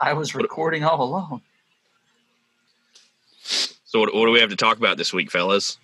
[0.00, 1.40] I was recording all alone.
[3.42, 5.78] So what, what do we have to talk about this week, fellas?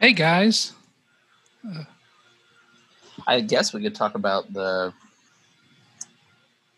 [0.00, 0.72] Hey guys,
[1.68, 1.84] uh,
[3.26, 4.92] I guess we could talk about the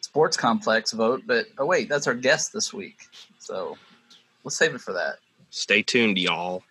[0.01, 3.09] sports complex vote, but oh wait, that's our guest this week.
[3.39, 3.77] So
[4.45, 5.17] let's save it for that.
[5.51, 6.63] Stay tuned, y'all.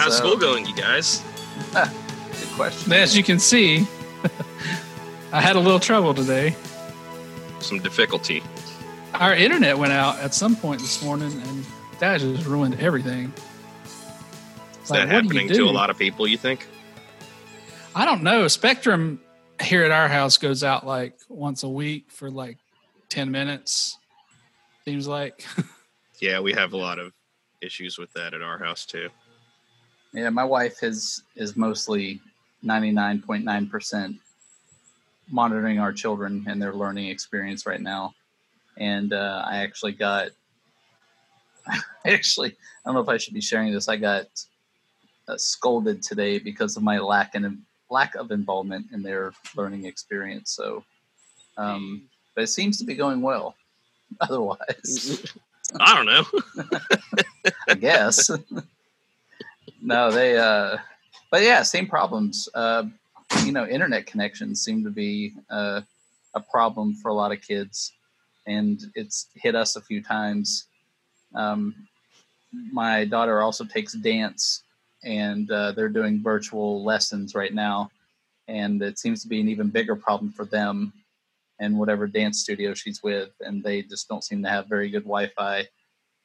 [0.00, 1.22] uh, So how's school going, you guys?
[1.72, 2.92] Good question.
[2.92, 3.86] as you can see,
[5.32, 6.56] I had a little trouble today.
[7.60, 8.42] Some difficulty.
[9.14, 11.64] Our internet went out at some point this morning, and
[11.98, 13.32] that just ruined everything.
[14.82, 16.66] Is Like, that what do you happening to a lot of people, you think?
[17.94, 18.48] I don't know.
[18.48, 19.20] Spectrum
[19.60, 22.56] here at our house goes out like once a week for like
[23.10, 23.98] 10 minutes.
[24.84, 25.44] Seems like.
[26.22, 27.14] Yeah, we have a lot of
[27.62, 29.08] issues with that at our house too.
[30.12, 32.20] Yeah, my wife is is mostly
[32.62, 34.16] ninety nine point nine percent
[35.30, 38.14] monitoring our children and their learning experience right now.
[38.76, 40.30] And uh, I actually got,
[42.06, 42.54] actually, I
[42.86, 43.88] don't know if I should be sharing this.
[43.88, 44.26] I got
[45.28, 47.58] uh, scolded today because of my lack and
[47.90, 50.50] lack of involvement in their learning experience.
[50.50, 50.84] So,
[51.56, 52.02] um,
[52.34, 53.54] but it seems to be going well.
[54.20, 55.32] Otherwise,
[55.80, 56.64] I don't know.
[57.68, 58.30] I guess.
[59.82, 60.36] No, they.
[60.36, 60.78] uh
[61.30, 62.48] But yeah, same problems.
[62.54, 62.84] Uh,
[63.44, 65.80] you know, internet connections seem to be uh,
[66.34, 67.92] a problem for a lot of kids,
[68.46, 70.66] and it's hit us a few times.
[71.34, 71.74] Um,
[72.72, 74.64] my daughter also takes dance,
[75.04, 77.90] and uh, they're doing virtual lessons right now,
[78.48, 80.92] and it seems to be an even bigger problem for them
[81.60, 85.04] and whatever dance studio she's with, and they just don't seem to have very good
[85.04, 85.68] Wi-Fi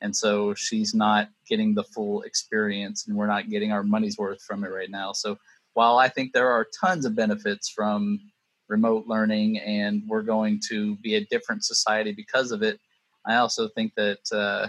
[0.06, 4.42] and so she's not getting the full experience and we're not getting our money's worth
[4.44, 5.12] from it right now.
[5.12, 5.38] So
[5.76, 8.20] while i think there are tons of benefits from
[8.68, 12.80] remote learning and we're going to be a different society because of it
[13.28, 14.68] i also think that uh,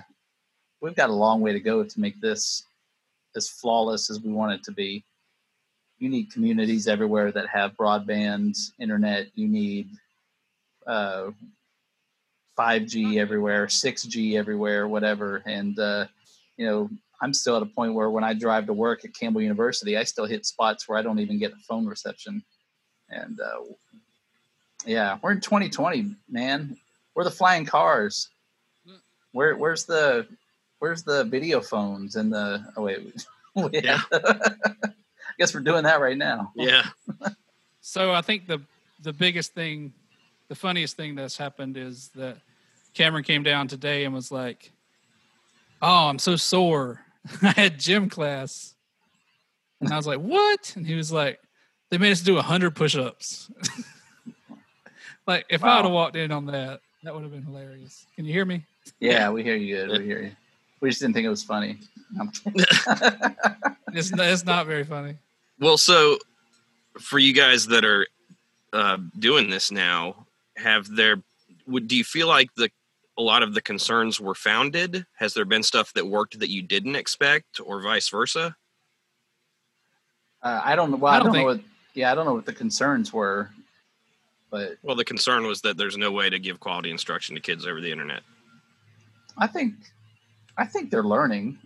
[0.83, 2.65] we've got a long way to go to make this
[3.37, 5.05] as flawless as we want it to be.
[5.99, 9.89] You need communities everywhere that have broadband internet you need
[10.87, 11.31] uh,
[12.59, 15.43] 5G everywhere, 6G everywhere, whatever.
[15.47, 16.07] And, uh,
[16.57, 16.91] you know,
[17.21, 20.05] I'm still at a point where when I drive to work at Campbell University, I
[20.05, 22.43] still hit spots where I don't even get a phone reception.
[23.09, 23.63] And, uh,
[24.85, 26.77] yeah, we're in 2020, man.
[27.15, 28.29] We're the flying cars.
[29.33, 30.27] Where, where's the,
[30.79, 33.27] where's the video phones and the, oh, wait.
[33.73, 34.01] Yeah.
[34.13, 36.53] I guess we're doing that right now.
[36.57, 36.85] Yeah.
[37.81, 38.61] So I think the
[39.03, 39.93] the biggest thing,
[40.49, 42.39] the funniest thing that's happened is that
[42.97, 44.73] Cameron came down today and was like,
[45.83, 47.01] "Oh, I'm so sore.
[47.43, 48.75] I had gym class,"
[49.81, 51.39] and I was like, "What?" And he was like,
[51.91, 53.51] "They made us do hundred push-ups."
[55.27, 58.07] like if I would have walked in on that, that would have been hilarious.
[58.17, 58.65] Can you hear me?
[58.99, 60.01] Yeah, we hear you good.
[60.01, 60.33] We hear you.
[60.81, 61.79] We just didn't think it was funny.
[63.93, 65.17] It's it's not very funny.
[65.59, 66.19] Well, so
[67.01, 68.07] for you guys that are
[68.75, 71.23] uh, doing this now, have there?
[71.67, 72.71] Would do you feel like the
[73.19, 75.07] a lot of the concerns were founded?
[75.19, 78.57] Has there been stuff that worked that you didn't expect, or vice versa?
[80.43, 80.97] Uh, I don't know.
[80.99, 81.61] Well, I I don't don't, know what.
[81.95, 83.51] Yeah, I don't know what the concerns were,
[84.51, 87.67] but Well, the concern was that there's no way to give quality instruction to kids
[87.67, 88.23] over the internet.
[89.39, 89.75] I think,
[90.57, 91.59] I think they're learning.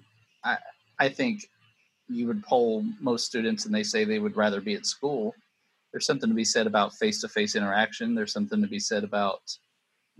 [0.44, 0.56] I
[0.99, 1.49] I think
[2.09, 5.34] you would poll most students and they say they would rather be at school.
[5.93, 8.15] There's something to be said about face-to-face interaction.
[8.15, 9.43] There's something to be said about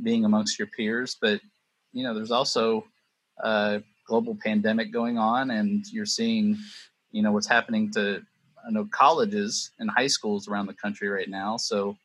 [0.03, 1.41] being amongst your peers, but
[1.93, 2.85] you know, there's also
[3.39, 6.57] a global pandemic going on, and you're seeing,
[7.11, 8.23] you know, what's happening to
[8.67, 11.57] I know colleges and high schools around the country right now.
[11.57, 11.97] So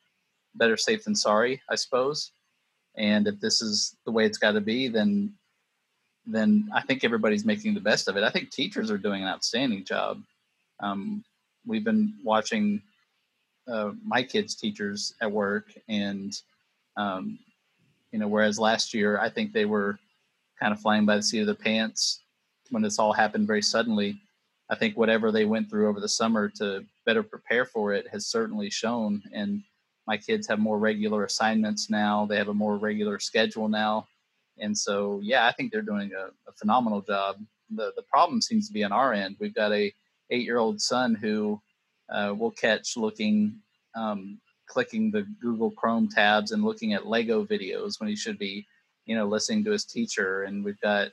[0.55, 2.31] better safe than sorry, I suppose.
[2.95, 5.33] And if this is the way it's got to be, then
[6.27, 8.23] then I think everybody's making the best of it.
[8.23, 10.23] I think teachers are doing an outstanding job.
[10.79, 11.23] Um,
[11.67, 12.81] we've been watching
[13.67, 16.33] uh, my kids' teachers at work, and
[16.97, 17.37] um,
[18.15, 19.99] you know, whereas last year I think they were
[20.57, 22.21] kind of flying by the seat of their pants
[22.69, 24.17] when this all happened very suddenly.
[24.69, 28.27] I think whatever they went through over the summer to better prepare for it has
[28.27, 29.21] certainly shown.
[29.33, 29.63] And
[30.07, 32.25] my kids have more regular assignments now.
[32.25, 34.07] They have a more regular schedule now,
[34.59, 37.35] and so yeah, I think they're doing a, a phenomenal job.
[37.69, 39.35] the The problem seems to be on our end.
[39.41, 39.93] We've got a
[40.29, 41.59] eight year old son who
[42.09, 43.59] uh, will catch looking.
[43.93, 48.65] Um, clicking the Google Chrome tabs and looking at Lego videos when he should be,
[49.05, 50.43] you know, listening to his teacher.
[50.43, 51.11] And we've got,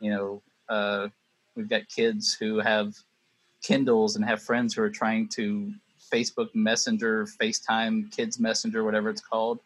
[0.00, 1.08] you know, uh,
[1.54, 2.94] we've got kids who have
[3.62, 5.72] Kindles and have friends who are trying to
[6.12, 9.58] Facebook Messenger, FaceTime, Kids Messenger, whatever it's called,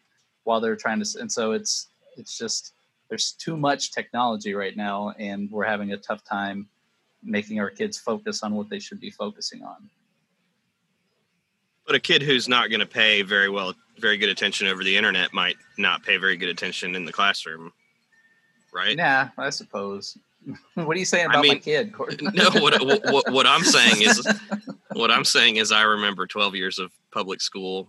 [0.43, 1.19] while they're trying to.
[1.19, 1.87] And so it's
[2.17, 2.73] it's just
[3.09, 6.67] there's too much technology right now, and we're having a tough time
[7.23, 9.89] making our kids focus on what they should be focusing on.
[11.89, 14.95] But a kid who's not going to pay very well, very good attention over the
[14.95, 17.73] internet might not pay very good attention in the classroom,
[18.71, 18.95] right?
[18.95, 20.15] Yeah, I suppose.
[20.75, 21.91] what are you saying about I mean, my kid?
[22.21, 24.23] no, what, what, what I'm saying is,
[24.93, 27.87] what I'm saying is, I remember 12 years of public school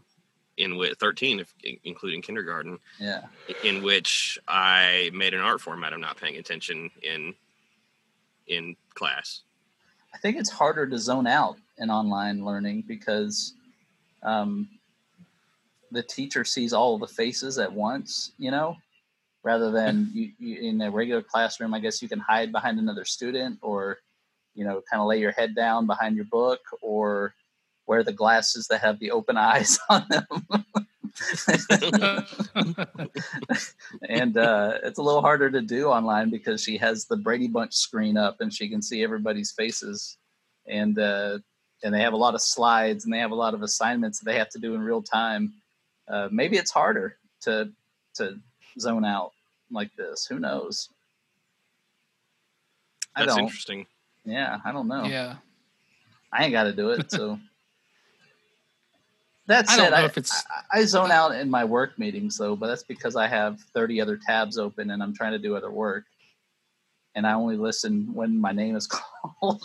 [0.57, 1.53] in which 13, if,
[1.85, 2.79] including kindergarten.
[2.99, 3.25] Yeah.
[3.65, 7.35] In which I made an art form out of not paying attention in
[8.47, 9.43] in class.
[10.15, 13.53] I think it's harder to zone out in online learning because
[14.23, 14.69] um,
[15.91, 18.33] the teacher sees all the faces at once.
[18.39, 18.77] You know,
[19.43, 23.05] rather than you, you, in a regular classroom i guess you can hide behind another
[23.05, 23.99] student or
[24.55, 27.35] you know kind of lay your head down behind your book or
[27.87, 30.25] wear the glasses that have the open eyes on them
[34.09, 37.75] and uh, it's a little harder to do online because she has the brady bunch
[37.75, 40.17] screen up and she can see everybody's faces
[40.67, 41.39] and uh,
[41.83, 44.25] and they have a lot of slides and they have a lot of assignments that
[44.25, 45.53] they have to do in real time
[46.11, 47.71] uh, maybe it's harder to
[48.15, 48.39] to
[48.79, 49.33] zone out
[49.71, 50.27] like this.
[50.27, 50.89] Who knows?
[53.15, 53.45] I That's don't.
[53.45, 53.87] interesting.
[54.25, 55.05] Yeah, I don't know.
[55.05, 55.37] Yeah,
[56.33, 57.11] I ain't got to do it.
[57.11, 57.39] So
[59.47, 62.83] that said, I, I, I, I, zone out in my work meetings though, but that's
[62.83, 66.05] because I have thirty other tabs open and I'm trying to do other work,
[67.15, 68.87] and I only listen when my name is
[69.41, 69.63] called.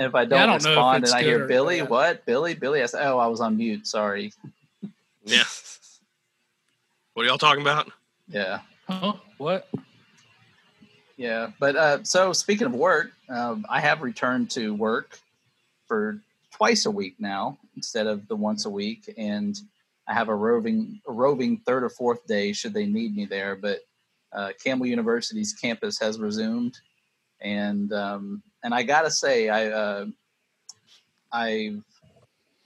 [0.00, 2.82] And if I don't, yeah, I don't respond and I hear Billy, what Billy, Billy,
[2.82, 3.86] I say, oh, I was on mute.
[3.86, 4.32] Sorry.
[5.26, 5.42] Yeah.
[7.12, 7.92] What are y'all talking about?
[8.26, 8.60] Yeah.
[8.88, 9.12] Huh?
[9.36, 9.68] What?
[11.18, 15.18] Yeah, but uh, so speaking of work, um, I have returned to work
[15.86, 16.18] for
[16.50, 19.60] twice a week now instead of the once a week, and
[20.08, 23.54] I have a roving a roving third or fourth day should they need me there.
[23.54, 23.80] But
[24.32, 26.78] uh, Campbell University's campus has resumed,
[27.40, 30.06] and um, and I gotta say I uh,
[31.32, 31.76] I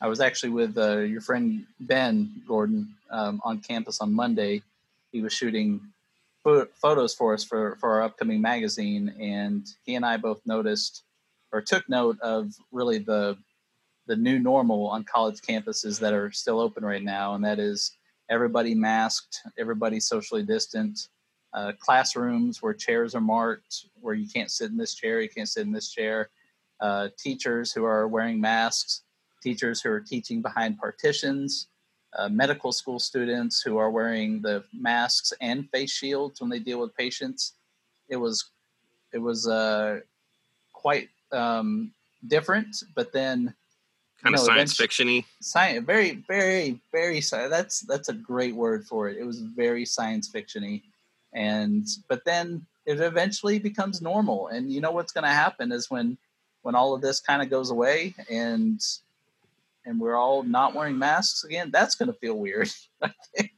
[0.01, 4.63] I was actually with uh, your friend Ben Gordon um, on campus on Monday.
[5.13, 5.81] He was shooting
[6.43, 11.03] photos for us for, for our upcoming magazine, and he and I both noticed
[11.53, 13.37] or took note of really the
[14.07, 17.93] the new normal on college campuses that are still open right now, and that is
[18.29, 21.09] everybody masked, everybody socially distant,
[21.55, 25.49] uh, classrooms where chairs are marked, where you can't sit in this chair, you can't
[25.49, 26.29] sit in this chair,
[26.81, 29.05] uh, teachers who are wearing masks
[29.45, 31.69] teachers who are teaching behind partitions,
[32.19, 36.81] uh, medical school students who are wearing the masks and face shields when they deal
[36.81, 37.53] with patients.
[38.09, 38.51] It was
[39.13, 40.01] it was uh,
[40.73, 41.93] quite um,
[42.27, 43.55] different, but then
[44.23, 45.25] kind of science fictiony.
[45.41, 47.21] Science, very, very, very.
[47.21, 49.19] That's that's a great word for it.
[49.19, 50.83] It was very science fictiony,
[51.35, 54.49] and but then it eventually becomes normal.
[54.49, 56.17] And you know what's going to happen is when
[56.63, 58.81] when all of this kind of goes away and
[59.87, 62.71] and we're all not wearing masks again, that's going to feel weird,
[63.03, 63.53] I think.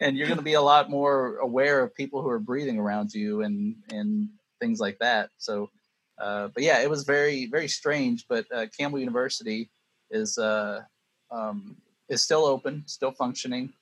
[0.00, 3.12] and you're going to be a lot more aware of people who are breathing around
[3.12, 4.28] you and and
[4.60, 5.30] things like that.
[5.38, 5.70] So,
[6.18, 8.26] uh, but yeah, it was very very strange.
[8.28, 9.68] But uh, Campbell University
[10.10, 10.82] is uh,
[11.30, 11.76] um,
[12.08, 13.72] is still open, still functioning.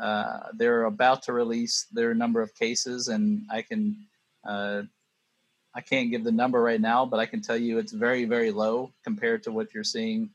[0.00, 3.96] Uh, they're about to release their number of cases, and I can
[4.46, 4.82] uh,
[5.74, 8.50] I can't give the number right now, but I can tell you it's very very
[8.50, 10.30] low compared to what you're seeing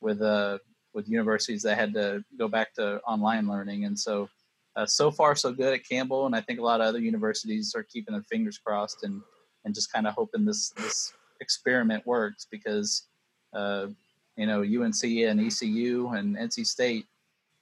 [0.00, 0.58] with uh,
[0.94, 4.28] with universities that had to go back to online learning, and so
[4.76, 7.74] uh, so far so good at Campbell, and I think a lot of other universities
[7.74, 9.20] are keeping their fingers crossed and
[9.64, 13.08] and just kind of hoping this this experiment works because
[13.52, 13.88] uh,
[14.36, 17.06] you know UNC and ECU and NC State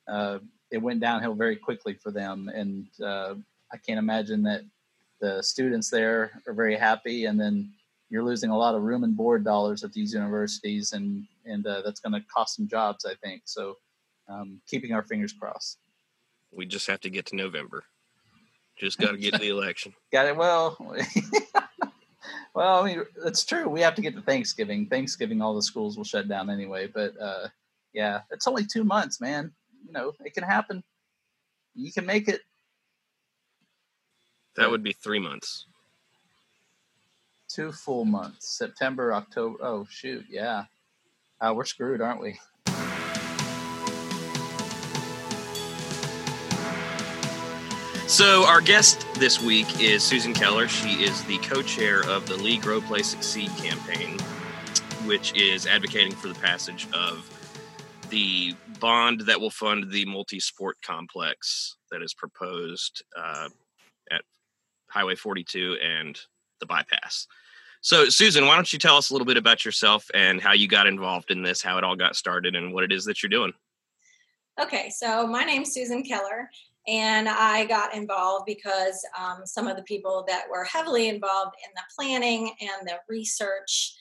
[0.09, 0.39] uh,
[0.77, 3.35] it went downhill very quickly for them, and uh,
[3.73, 4.61] I can't imagine that
[5.23, 7.73] the students there are very happy, and then
[8.11, 11.81] you're losing a lot of room and board dollars at these universities, and and uh,
[11.81, 13.43] that's going to cost some jobs, I think.
[13.47, 13.79] So,
[14.29, 15.79] um, keeping our fingers crossed.
[16.53, 17.85] We just have to get to November.
[18.79, 19.95] Just got to get to the election.
[20.13, 20.37] got it.
[20.37, 20.77] Well,
[22.55, 23.67] well, I mean, that's true.
[23.71, 24.89] We have to get to Thanksgiving.
[24.89, 26.87] Thanksgiving, all the schools will shut down anyway.
[26.87, 27.49] But uh,
[27.95, 29.53] yeah, it's only two months, man.
[29.85, 30.83] You know, it can happen.
[31.75, 32.41] You can make it.
[34.57, 35.67] That would be three months.
[37.49, 38.57] Two full months.
[38.57, 39.59] September, October.
[39.61, 40.65] Oh shoot, yeah.
[41.41, 42.39] Uh, we're screwed, aren't we?
[48.07, 50.69] So, our guest this week is Susan Keller.
[50.69, 54.19] She is the co chair of the Lee Grow Play Succeed campaign,
[55.07, 57.29] which is advocating for the passage of
[58.11, 63.49] the bond that will fund the multi sport complex that is proposed uh,
[64.11, 64.23] at
[64.89, 66.19] Highway 42 and
[66.61, 67.27] the bypass.
[67.81, 70.67] So, Susan, why don't you tell us a little bit about yourself and how you
[70.67, 73.31] got involved in this, how it all got started, and what it is that you're
[73.31, 73.53] doing?
[74.61, 76.51] Okay, so my name's Susan Keller,
[76.89, 81.71] and I got involved because um, some of the people that were heavily involved in
[81.75, 83.95] the planning and the research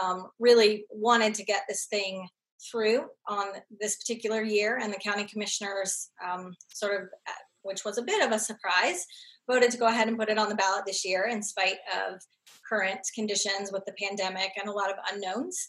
[0.00, 2.26] um, really wanted to get this thing
[2.70, 3.46] through on
[3.80, 4.78] this particular year.
[4.82, 9.06] And the county commissioners, um, sort of, uh, which was a bit of a surprise,
[9.50, 12.20] voted to go ahead and put it on the ballot this year in spite of
[12.68, 15.68] current conditions with the pandemic and a lot of unknowns.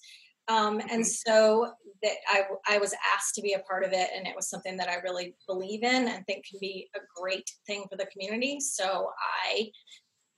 [0.49, 1.03] Um, and mm-hmm.
[1.03, 4.49] so that I, I was asked to be a part of it, and it was
[4.49, 8.07] something that I really believe in and think can be a great thing for the
[8.07, 8.59] community.
[8.59, 9.09] So
[9.47, 9.69] I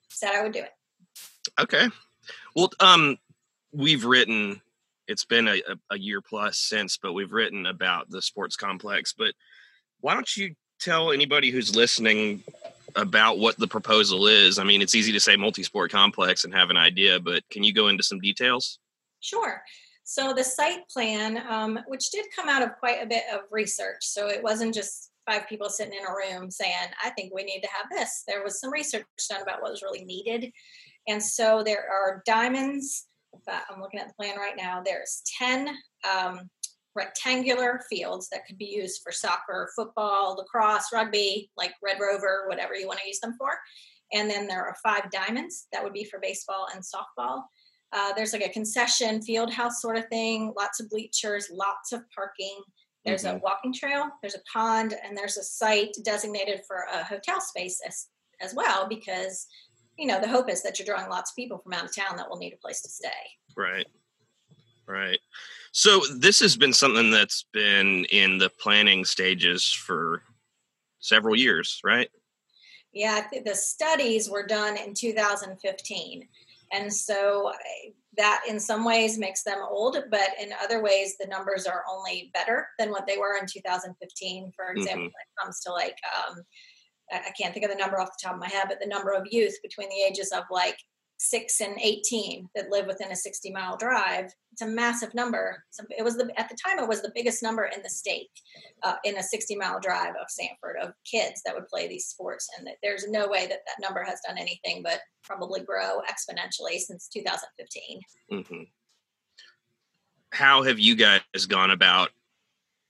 [0.09, 0.71] said I would do it.
[1.59, 1.87] Okay.
[2.55, 3.17] Well, um,
[3.71, 4.61] we've written.
[5.11, 9.13] It's been a, a year plus since, but we've written about the sports complex.
[9.15, 9.33] But
[9.99, 12.43] why don't you tell anybody who's listening
[12.95, 14.57] about what the proposal is?
[14.57, 17.73] I mean, it's easy to say multi-sport complex and have an idea, but can you
[17.73, 18.79] go into some details?
[19.19, 19.61] Sure.
[20.03, 23.99] So the site plan, um, which did come out of quite a bit of research,
[24.01, 27.61] so it wasn't just five people sitting in a room saying, "I think we need
[27.61, 30.51] to have this." There was some research done about what was really needed,
[31.07, 33.07] and so there are diamonds.
[33.47, 34.81] I'm looking at the plan right now.
[34.83, 35.69] There's ten
[36.09, 36.49] um,
[36.95, 42.75] rectangular fields that could be used for soccer, football, lacrosse, rugby, like Red Rover, whatever
[42.75, 43.57] you want to use them for.
[44.13, 47.43] And then there are five diamonds that would be for baseball and softball.
[47.93, 52.01] Uh, there's like a concession field house sort of thing, lots of bleachers, lots of
[52.13, 52.59] parking.
[53.05, 53.37] There's mm-hmm.
[53.37, 57.79] a walking trail, there's a pond, and there's a site designated for a hotel space
[57.85, 58.07] as,
[58.41, 59.47] as well because,
[59.97, 62.17] you know, the hope is that you're drawing lots of people from out of town
[62.17, 63.09] that will need a place to stay.
[63.55, 63.87] Right.
[64.87, 65.19] Right.
[65.71, 70.23] So this has been something that's been in the planning stages for
[70.99, 72.09] several years, right?
[72.93, 76.27] Yeah, the studies were done in 2015.
[76.73, 77.51] And so
[78.17, 82.29] that in some ways makes them old, but in other ways, the numbers are only
[82.33, 84.51] better than what they were in 2015.
[84.55, 85.01] For example, mm-hmm.
[85.01, 86.43] when it comes to like, um,
[87.11, 89.11] I can't think of the number off the top of my head, but the number
[89.11, 90.77] of youth between the ages of like
[91.17, 95.63] six and 18 that live within a 60 mile drive it's a massive number.
[95.97, 98.29] It was the at the time it was the biggest number in the state
[98.83, 102.49] uh, in a 60 mile drive of sanford of kids that would play these sports.
[102.57, 107.07] And there's no way that that number has done anything but probably grow exponentially since
[107.13, 108.01] 2015
[108.31, 108.63] mm-hmm.
[110.31, 112.09] how have you guys gone about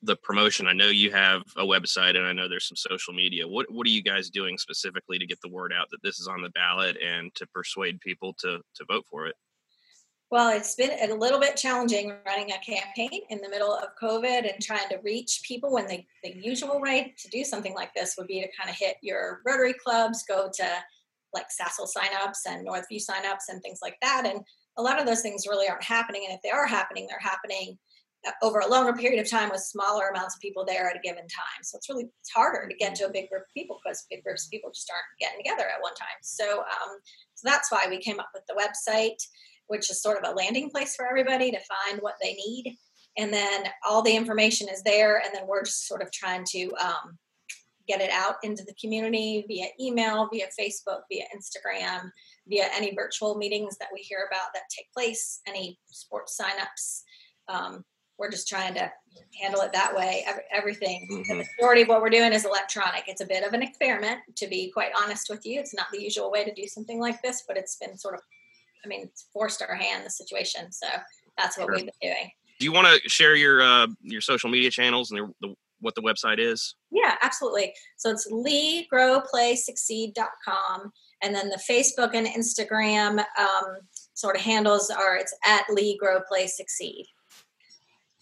[0.04, 0.68] the promotion?
[0.68, 3.48] I know you have a website and I know there's some social media.
[3.48, 6.28] What what are you guys doing specifically to get the word out that this is
[6.28, 9.36] on the ballot and to persuade people to to vote for it?
[10.32, 14.50] Well, it's been a little bit challenging running a campaign in the middle of COVID
[14.50, 18.16] and trying to reach people when the, the usual way to do something like this
[18.18, 20.68] would be to kind of hit your Rotary clubs, go to
[21.34, 24.26] like SASL signups and Northview signups and things like that.
[24.26, 24.40] And
[24.78, 26.24] a lot of those things really aren't happening.
[26.26, 27.78] And if they are happening, they're happening
[28.42, 31.24] over a longer period of time with smaller amounts of people there at a given
[31.24, 31.64] time.
[31.64, 34.24] So it's really it's harder to get to a big group of people because big
[34.24, 36.08] groups of people just aren't getting together at one time.
[36.22, 36.98] So um,
[37.36, 39.22] so that's why we came up with the website,
[39.68, 42.78] which is sort of a landing place for everybody to find what they need,
[43.18, 46.72] and then all the information is there, and then we're just sort of trying to
[46.76, 47.18] um,
[47.88, 52.10] get it out into the community via email, via Facebook, via Instagram,
[52.48, 57.02] via any virtual meetings that we hear about that take place, any sports signups.
[57.48, 57.84] Um,
[58.18, 58.92] we're just trying to
[59.42, 60.26] handle it that way.
[60.52, 61.28] everything, mm-hmm.
[61.28, 63.06] the majority of what we're doing is electronic.
[63.08, 65.60] It's a bit of an experiment, to be quite honest with you.
[65.60, 68.22] It's not the usual way to do something like this, but it's been sort of,
[68.86, 70.72] I mean, it's forced our hand the situation.
[70.72, 70.88] So
[71.38, 71.76] that's what sure.
[71.76, 72.32] we've been doing.
[72.60, 75.96] Do you want to share your uh, your social media channels and the, the, what
[75.96, 76.76] the website is?
[76.92, 77.74] Yeah, absolutely.
[77.98, 80.92] So it's leegrowplaysucceed.com.
[81.24, 83.78] And then the Facebook and Instagram um,
[84.14, 87.08] sort of handles are it's at Lee Grow Play Succeed.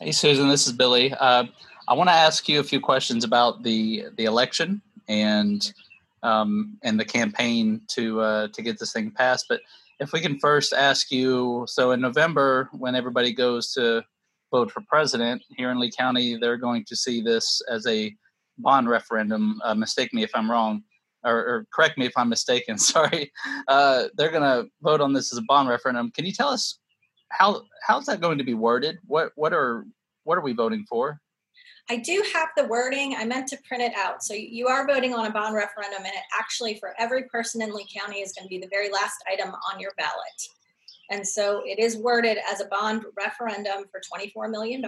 [0.01, 1.13] Hey, Susan, this is Billy.
[1.13, 1.43] Uh,
[1.89, 5.73] I want to ask you a few questions about the the election and
[6.23, 9.47] um, and the campaign to uh, to get this thing passed.
[9.49, 9.59] But
[9.99, 14.01] if we can first ask you, so in November, when everybody goes to
[14.51, 18.15] vote for president here in Lee County, they're going to see this as a
[18.57, 19.59] bond referendum.
[19.65, 20.81] Uh, mistake me if I'm wrong,
[21.25, 22.77] or, or, correct me if I'm mistaken.
[22.93, 23.33] Sorry.
[23.67, 26.09] Uh, they're going to vote on this as a bond referendum.
[26.11, 26.79] Can you tell us
[27.29, 28.99] how how's that going to be worded?
[29.05, 29.85] What what are
[30.23, 31.19] what are we voting for?
[31.91, 33.15] I do have the wording.
[33.17, 34.23] I meant to print it out.
[34.23, 37.73] So you are voting on a bond referendum, and it actually, for every person in
[37.73, 40.13] Lee County, is going to be the very last item on your ballot.
[41.09, 44.83] And so it is worded as a bond referendum for $24 million.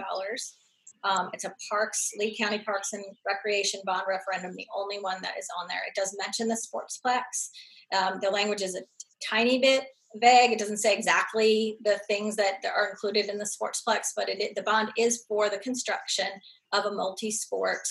[1.02, 5.36] Um, it's a Parks, Lee County Parks and Recreation bond referendum, the only one that
[5.36, 5.80] is on there.
[5.88, 7.50] It does mention the sportsplex.
[7.96, 8.82] Um, the language is a
[9.28, 10.52] tiny bit vague.
[10.52, 14.62] It doesn't say exactly the things that are included in the sportsplex, but it, the
[14.62, 16.26] bond is for the construction
[16.72, 17.86] of a multi-sport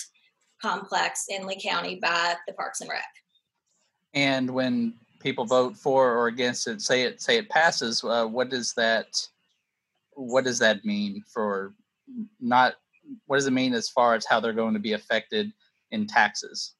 [0.60, 3.04] complex in Lee County by the Parks and Rec.
[4.14, 8.48] And when people vote for or against it, say it say it passes, uh, what
[8.48, 9.06] does that
[10.14, 11.74] what does that mean for
[12.40, 12.74] not
[13.26, 15.52] what does it mean as far as how they're going to be affected
[15.90, 16.74] in taxes?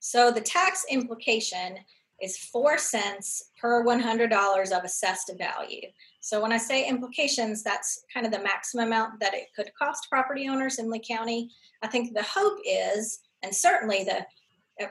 [0.00, 1.78] So the tax implication
[2.22, 5.88] is four cents per $100 of assessed value.
[6.20, 10.06] So when I say implications, that's kind of the maximum amount that it could cost
[10.08, 11.50] property owners in Lee County.
[11.82, 14.24] I think the hope is, and certainly the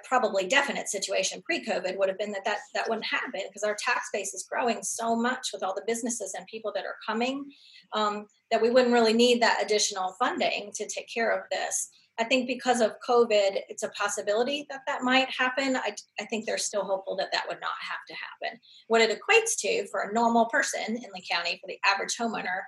[0.04, 4.10] probably definite situation pre-COVID would have been that that, that wouldn't happen because our tax
[4.14, 7.46] base is growing so much with all the businesses and people that are coming
[7.94, 11.90] um, that we wouldn't really need that additional funding to take care of this.
[12.22, 15.76] I think because of COVID, it's a possibility that that might happen.
[15.76, 18.60] I, I think they're still hopeful that that would not have to happen.
[18.90, 22.62] What it equates to for a normal person in Lee County, for the average homeowner,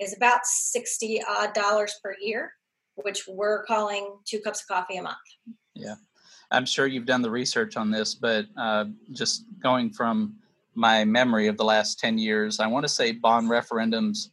[0.00, 2.52] is about 60 odd dollars per year,
[2.94, 5.16] which we're calling two cups of coffee a month.
[5.74, 5.96] Yeah.
[6.52, 10.36] I'm sure you've done the research on this, but uh, just going from
[10.76, 14.28] my memory of the last 10 years, I want to say bond referendums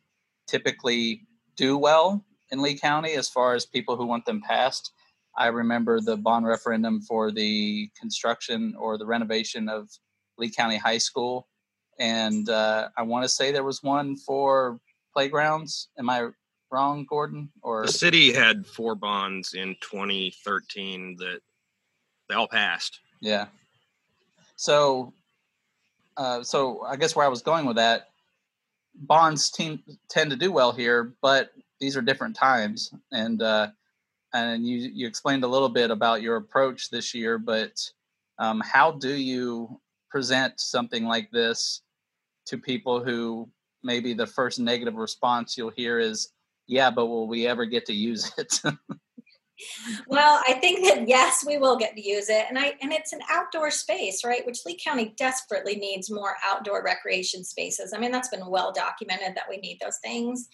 [0.45, 1.23] typically
[1.55, 4.91] do well in Lee County as far as people who want them passed.
[5.37, 9.89] I remember the bond referendum for the construction or the renovation of
[10.37, 11.47] Lee County High School.
[11.99, 14.79] And uh, I want to say there was one for
[15.13, 15.89] playgrounds.
[15.97, 16.29] Am I
[16.71, 17.49] wrong, Gordon?
[17.61, 21.39] Or the city had four bonds in 2013 that
[22.29, 22.99] they all passed.
[23.21, 23.47] Yeah.
[24.55, 25.13] So,
[26.17, 28.09] uh, so I guess where I was going with that,
[28.95, 33.67] bonds team tend to do well here, but these are different times, and uh,
[34.33, 37.79] and you you explained a little bit about your approach this year, but
[38.39, 41.81] um, how do you present something like this
[42.45, 43.49] to people who
[43.83, 46.29] maybe the first negative response you'll hear is,
[46.67, 48.61] "Yeah, but will we ever get to use it?"
[50.07, 53.13] well, I think that yes, we will get to use it, and I and it's
[53.13, 54.45] an outdoor space, right?
[54.45, 57.93] Which Lee County desperately needs more outdoor recreation spaces.
[57.93, 60.49] I mean, that's been well documented that we need those things.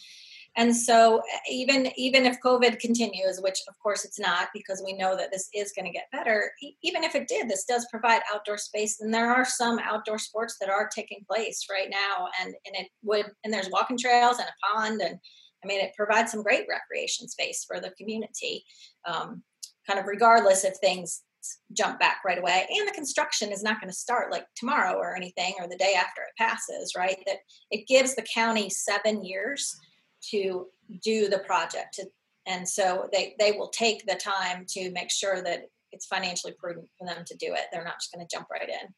[0.55, 5.15] And so even even if COVID continues, which of course it's not, because we know
[5.17, 6.51] that this is going to get better.
[6.83, 10.57] Even if it did, this does provide outdoor space, and there are some outdoor sports
[10.59, 14.47] that are taking place right now, and and it would and there's walking trails and
[14.47, 15.19] a pond and
[15.63, 18.65] I mean, it provides some great recreation space for the community,
[19.05, 19.43] um,
[19.87, 21.23] kind of regardless if things
[21.73, 22.67] jump back right away.
[22.69, 25.93] And the construction is not going to start like tomorrow or anything or the day
[25.97, 27.17] after it passes, right?
[27.25, 27.37] That
[27.71, 29.75] it gives the county seven years
[30.31, 30.67] to
[31.03, 31.99] do the project.
[32.45, 36.88] And so they, they will take the time to make sure that it's financially prudent
[36.97, 37.65] for them to do it.
[37.71, 38.93] They're not just going to jump right in.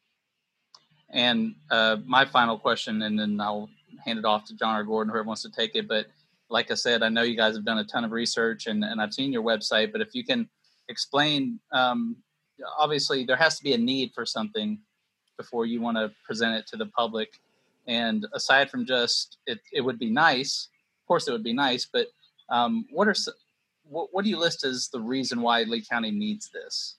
[1.12, 3.70] And uh, my final question, and then I'll
[4.04, 5.88] hand it off to John or Gordon, whoever wants to take it.
[5.88, 6.08] But
[6.50, 9.02] like I said, I know you guys have done a ton of research and, and
[9.02, 10.50] I've seen your website, but if you can
[10.90, 12.18] explain, um,
[12.78, 14.80] obviously there has to be a need for something
[15.38, 17.30] before you want to present it to the public.
[17.88, 20.70] And aside from just, it, it would be nice,
[21.06, 22.08] of course it would be nice, but
[22.50, 23.14] um, what are,
[23.88, 26.96] what, what do you list as the reason why Lee County needs this?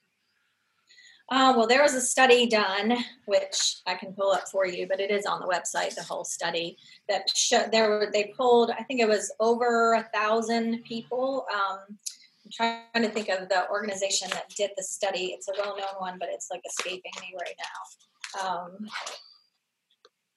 [1.29, 5.01] Uh, well, there was a study done, which I can pull up for you, but
[5.01, 5.97] it is on the website.
[5.97, 6.77] The whole study
[7.09, 7.27] that
[7.73, 8.71] there were they pulled.
[8.71, 11.45] I think it was over a thousand people.
[11.53, 11.99] Um,
[12.45, 15.33] I'm trying to think of the organization that did the study.
[15.37, 18.49] It's a well-known one, but it's like escaping me right now.
[18.49, 18.89] Um,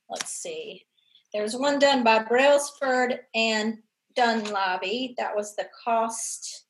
[0.10, 0.88] let's see.
[1.34, 3.78] There's one done by Brailsford and
[4.18, 5.16] Dunlavey.
[5.18, 6.66] That was the cost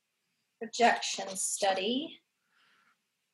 [0.60, 2.20] projection study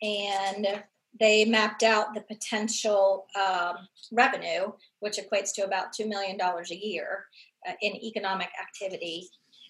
[0.02, 0.84] and
[1.20, 7.26] they mapped out the potential um, revenue, which equates to about $2 million a year
[7.68, 9.30] uh, in economic activity.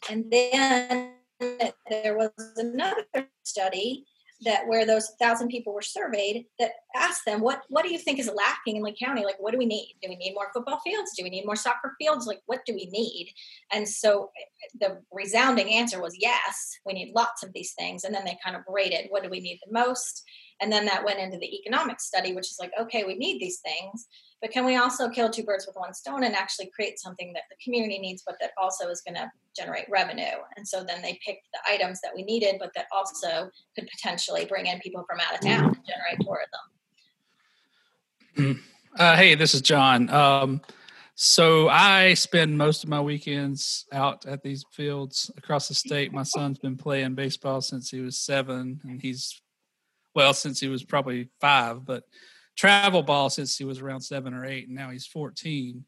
[0.10, 3.06] And then there was another
[3.44, 4.06] study
[4.42, 8.20] that where those thousand people were surveyed that asked them what what do you think
[8.20, 9.24] is lacking in Lee County?
[9.24, 9.96] Like what do we need?
[10.02, 11.14] Do we need more football fields?
[11.16, 12.28] Do we need more soccer fields?
[12.28, 13.34] Like what do we need?
[13.72, 18.04] And so eh, the resounding answer was yes, we need lots of these things.
[18.04, 20.24] And then they kind of rated what do we need the most?
[20.62, 23.60] And then that went into the economic study, which is like, okay, we need these
[23.60, 24.08] things,
[24.42, 27.44] but can we also kill two birds with one stone and actually create something that
[27.50, 30.24] the community needs, but that also is going to generate revenue?
[30.58, 34.46] And so then they picked the items that we needed, but that also could potentially
[34.46, 36.60] bring in people from out of town and generate tourism.
[38.98, 40.10] Uh, hey, this is John.
[40.10, 40.62] Um,
[41.16, 46.14] so I spend most of my weekends out at these fields across the state.
[46.14, 49.42] My son's been playing baseball since he was seven, and he's
[50.14, 52.04] well since he was probably five, but
[52.56, 55.84] travel ball since he was around seven or eight, and now he's 14.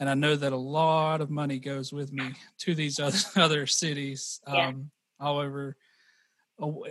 [0.00, 3.66] And I know that a lot of money goes with me to these other, other
[3.66, 4.40] cities.
[4.46, 4.68] Yeah.
[4.68, 5.76] Um, however,
[6.60, 6.86] oh,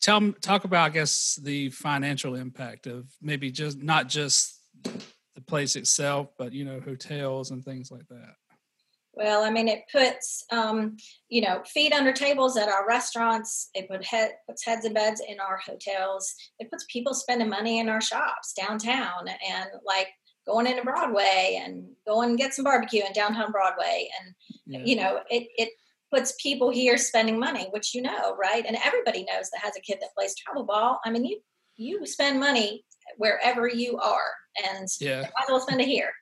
[0.00, 5.76] tell talk about, I guess, the financial impact of maybe just not just the place
[5.76, 8.34] itself, but you know, hotels and things like that.
[9.14, 10.96] Well, I mean, it puts um,
[11.28, 13.68] you know feet under tables at our restaurants.
[13.74, 16.34] It put head, puts heads in beds in our hotels.
[16.58, 20.08] It puts people spending money in our shops downtown, and like
[20.46, 24.34] going into Broadway and going and get some barbecue in downtown Broadway, and
[24.66, 24.84] yeah.
[24.84, 25.70] you know it it
[26.12, 28.64] puts people here spending money, which you know, right?
[28.66, 31.00] And everybody knows that has a kid that plays travel ball.
[31.04, 31.40] I mean, you
[31.76, 32.84] you spend money
[33.18, 34.30] wherever you are,
[34.72, 36.12] and yeah, might as well spend it here.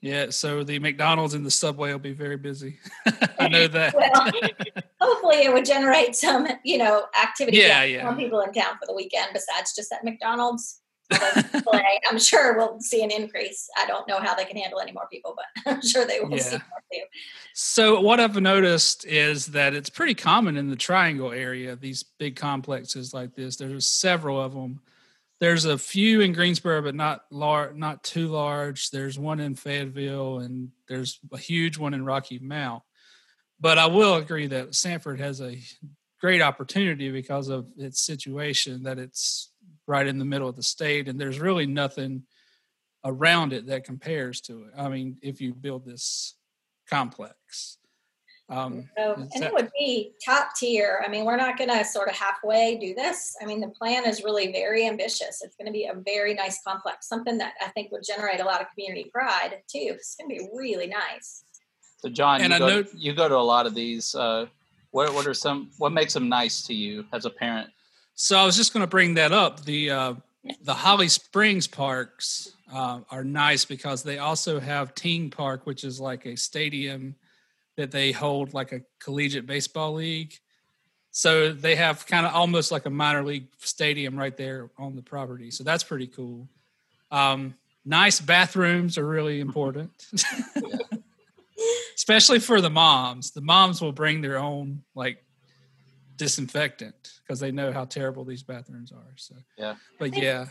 [0.00, 2.78] Yeah, so the McDonald's and the Subway will be very busy.
[3.38, 3.94] I know that.
[3.94, 4.30] well,
[5.00, 7.58] hopefully, it would generate some, you know, activity.
[7.58, 8.04] Yeah, yeah.
[8.04, 10.80] Some people in town for the weekend besides just at McDonald's.
[12.10, 13.68] I'm sure we'll see an increase.
[13.78, 16.30] I don't know how they can handle any more people, but I'm sure they will
[16.30, 16.42] yeah.
[16.42, 17.00] see more too.
[17.54, 21.76] So what I've noticed is that it's pretty common in the Triangle area.
[21.76, 23.56] These big complexes like this.
[23.56, 24.80] There's several of them
[25.40, 28.90] there's a few in Greensboro, but not large, not too large.
[28.90, 32.82] There's one in Fayetteville, and there's a huge one in Rocky Mount.
[33.60, 35.58] But I will agree that Sanford has a
[36.20, 39.52] great opportunity because of its situation, that it's
[39.86, 42.24] right in the middle of the state, and there's really nothing
[43.04, 44.70] around it that compares to it.
[44.76, 46.34] I mean, if you build this
[46.90, 47.78] complex.
[48.50, 51.02] Um, so, and that, it would be top tier.
[51.04, 53.36] I mean, we're not going to sort of halfway do this.
[53.42, 55.42] I mean, the plan is really very ambitious.
[55.42, 58.44] It's going to be a very nice complex, something that I think would generate a
[58.44, 59.92] lot of community pride too.
[59.96, 61.44] It's going to be really nice.
[61.98, 64.14] So, John, and you, I go, know, you go to a lot of these.
[64.14, 64.46] Uh,
[64.92, 65.70] what what are some?
[65.76, 67.68] What makes them nice to you as a parent?
[68.14, 69.64] So, I was just going to bring that up.
[69.64, 70.14] The uh,
[70.62, 76.00] the Holly Springs parks uh, are nice because they also have Ting Park, which is
[76.00, 77.16] like a stadium
[77.78, 80.34] that they hold like a collegiate baseball league.
[81.12, 85.02] So they have kind of almost like a minor league stadium right there on the
[85.02, 85.52] property.
[85.52, 86.48] So that's pretty cool.
[87.12, 89.90] Um, nice bathrooms are really important,
[91.94, 93.30] especially for the moms.
[93.30, 95.24] The moms will bring their own like
[96.16, 99.14] disinfectant because they know how terrible these bathrooms are.
[99.14, 100.46] So yeah, but yeah,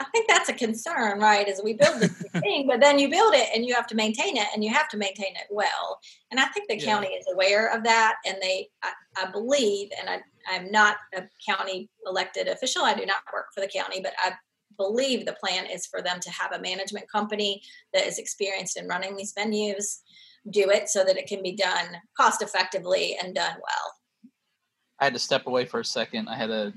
[0.00, 1.48] I think that's a concern, right?
[1.48, 4.36] As we build this thing, but then you build it and you have to maintain
[4.36, 6.00] it and you have to maintain it well.
[6.30, 6.84] And I think the yeah.
[6.84, 8.16] county is aware of that.
[8.26, 13.06] And they, I, I believe, and I, I'm not a county elected official, I do
[13.06, 14.32] not work for the county, but I
[14.76, 18.88] believe the plan is for them to have a management company that is experienced in
[18.88, 20.00] running these venues
[20.50, 24.30] do it so that it can be done cost effectively and done well.
[24.98, 26.28] I had to step away for a second.
[26.28, 26.72] I had a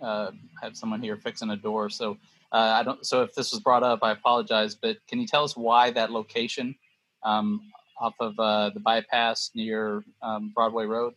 [0.00, 2.18] uh, have someone here fixing a door, so
[2.54, 3.04] uh, I don't.
[3.04, 4.76] So if this was brought up, I apologize.
[4.76, 6.76] But can you tell us why that location
[7.24, 7.60] um,
[8.00, 11.14] off of uh, the bypass near um, Broadway Road?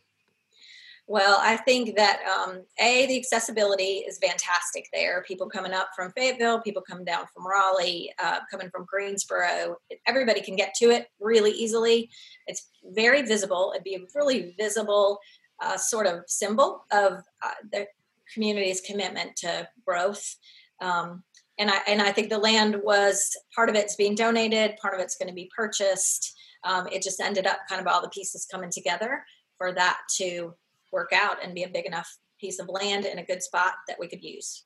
[1.06, 5.22] Well, I think that um, a the accessibility is fantastic there.
[5.26, 9.76] People coming up from Fayetteville, people coming down from Raleigh, uh, coming from Greensboro.
[10.06, 12.10] Everybody can get to it really easily.
[12.48, 13.72] It's very visible.
[13.74, 15.20] It'd be a really visible
[15.60, 17.86] uh, sort of symbol of uh, the
[18.34, 20.36] community's commitment to growth.
[20.80, 21.24] Um,
[21.58, 25.00] and I and I think the land was part of it's being donated, part of
[25.00, 26.34] it's going to be purchased.
[26.64, 29.24] Um, it just ended up kind of all the pieces coming together
[29.56, 30.54] for that to
[30.92, 32.08] work out and be a big enough
[32.40, 34.64] piece of land in a good spot that we could use.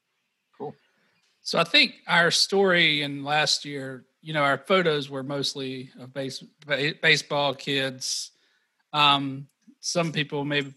[0.57, 0.75] Cool.
[1.43, 6.13] So I think our story in last year, you know, our photos were mostly of
[6.13, 8.31] base, baseball kids.
[8.93, 9.49] Um,
[9.81, 10.75] some people maybe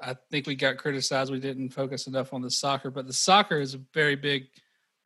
[0.00, 3.60] I think we got criticized we didn't focus enough on the soccer, but the soccer
[3.60, 4.48] is a very big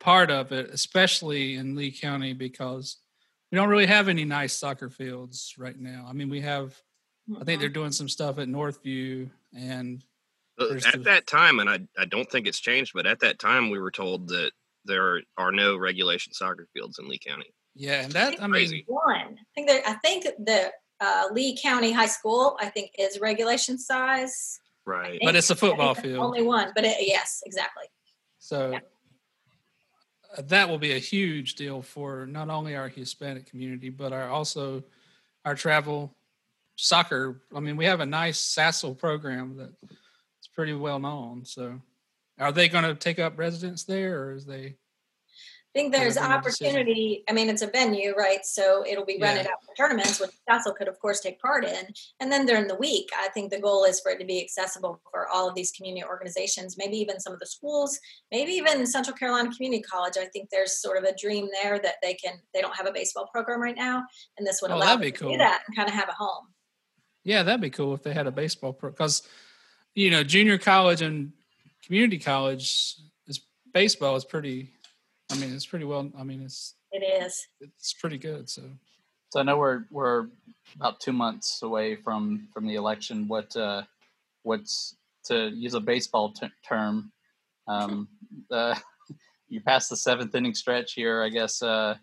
[0.01, 2.97] part of it, especially in Lee County, because
[3.51, 6.05] we don't really have any nice soccer fields right now.
[6.09, 6.75] I mean, we have,
[7.39, 10.03] I think they're doing some stuff at Northview, and
[10.59, 13.39] Uh, At the- that time, and I, I don't think it's changed, but at that
[13.39, 14.51] time we were told that
[14.85, 17.51] there are no regulation soccer fields in Lee County.
[17.73, 21.91] Yeah, and that I mean, One, I think that I think the uh, Lee County
[21.93, 24.59] High School, I think, is regulation size.
[24.85, 25.19] Right.
[25.23, 26.19] But it's a football field.
[26.19, 27.85] Only one, but it, yes, exactly.
[28.39, 28.79] so Yeah.
[30.37, 34.83] That will be a huge deal for not only our Hispanic community, but our also
[35.43, 36.13] our travel
[36.75, 37.41] soccer.
[37.55, 41.45] I mean, we have a nice SASL program that's pretty well known.
[41.45, 41.81] So,
[42.39, 44.75] are they going to take up residence there, or is they?
[45.73, 46.67] I think there's Whatever the decision.
[46.75, 47.23] opportunity.
[47.29, 48.45] I mean, it's a venue, right?
[48.45, 51.85] So it'll be rented out for tournaments, which SASL could, of course, take part in.
[52.19, 54.99] And then during the week, I think the goal is for it to be accessible
[55.09, 57.97] for all of these community organizations, maybe even some of the schools,
[58.33, 60.15] maybe even Central Carolina Community College.
[60.19, 62.33] I think there's sort of a dream there that they can.
[62.53, 64.03] They don't have a baseball program right now,
[64.37, 65.31] and this would Oh, allow them to cool.
[65.31, 66.47] do that and kind of have a home.
[67.23, 68.89] Yeah, that'd be cool if they had a baseball pro.
[68.89, 69.21] Because,
[69.95, 71.31] you know, junior college and
[71.85, 72.95] community college
[73.27, 73.39] is
[73.73, 74.73] baseball is pretty.
[75.31, 76.11] I mean, it's pretty well.
[76.17, 77.47] I mean, it's It is.
[77.59, 78.49] it's pretty good.
[78.49, 78.63] So
[79.29, 80.27] So I know we're we're
[80.75, 83.27] about two months away from from the election.
[83.27, 83.83] What uh,
[84.43, 87.11] what's to use a baseball t- term?
[87.67, 88.07] Um,
[88.51, 88.75] uh,
[89.49, 91.61] you passed the seventh inning stretch here, I guess.
[91.61, 91.95] Uh,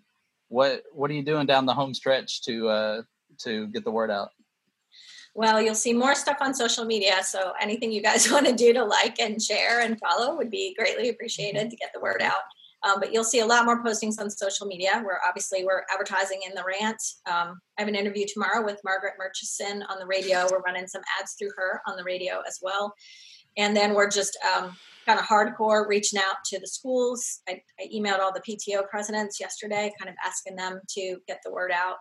[0.48, 3.02] what what are you doing down the home stretch to uh,
[3.44, 4.30] to get the word out?
[5.34, 7.22] Well, you'll see more stuff on social media.
[7.22, 10.74] So anything you guys want to do to like and share and follow would be
[10.76, 12.42] greatly appreciated to get the word out.
[12.88, 15.02] Um, but you'll see a lot more postings on social media.
[15.04, 17.02] We're obviously we're advertising in the rant.
[17.26, 20.46] Um, I have an interview tomorrow with Margaret Murchison on the radio.
[20.50, 22.94] We're running some ads through her on the radio as well.
[23.56, 27.40] And then we're just um, kind of hardcore reaching out to the schools.
[27.48, 31.50] I, I emailed all the PTO presidents yesterday, kind of asking them to get the
[31.50, 31.96] word out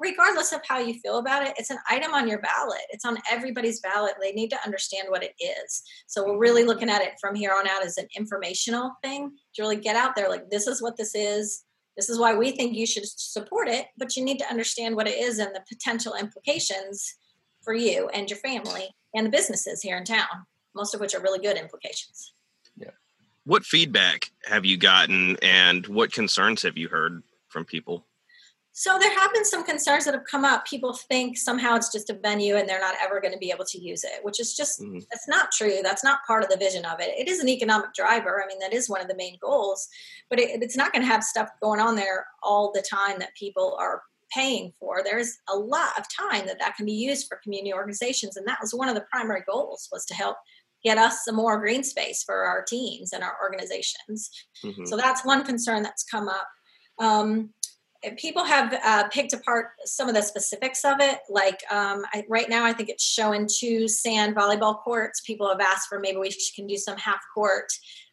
[0.00, 2.82] regardless of how you feel about it, it's an item on your ballot.
[2.90, 4.14] It's on everybody's ballot.
[4.20, 5.82] They need to understand what it is.
[6.06, 9.62] So we're really looking at it from here on out as an informational thing to
[9.62, 11.64] really get out there like, this is what this is.
[11.96, 15.06] This is why we think you should support it, but you need to understand what
[15.06, 17.14] it is and the potential implications
[17.62, 21.20] for you and your family and the businesses here in town, most of which are
[21.20, 22.32] really good implications.
[22.76, 22.90] yeah
[23.44, 28.06] What feedback have you gotten, and what concerns have you heard from people?
[28.74, 30.64] So there have been some concerns that have come up.
[30.66, 33.66] People think somehow it's just a venue and they're not ever going to be able
[33.66, 35.04] to use it, which is just Mhm.
[35.10, 35.80] that's not true.
[35.82, 37.14] That's not part of the vision of it.
[37.18, 38.42] It is an economic driver.
[38.42, 39.88] I mean, that is one of the main goals,
[40.30, 43.34] but it, it's not going to have stuff going on there all the time that
[43.34, 45.02] people are paying for.
[45.04, 48.58] There's a lot of time that that can be used for community organizations, and that
[48.62, 50.38] was one of the primary goals was to help
[50.82, 54.30] get us some more green space for our teams and our organizations.
[54.64, 54.88] Mhm.
[54.88, 56.48] So that's one concern that's come up.
[56.98, 57.52] Um,
[58.16, 61.20] people have uh, picked apart some of the specifics of it.
[61.28, 65.20] Like um, I, right now, I think it's showing two sand volleyball courts.
[65.20, 67.72] People have asked for maybe we can do some half court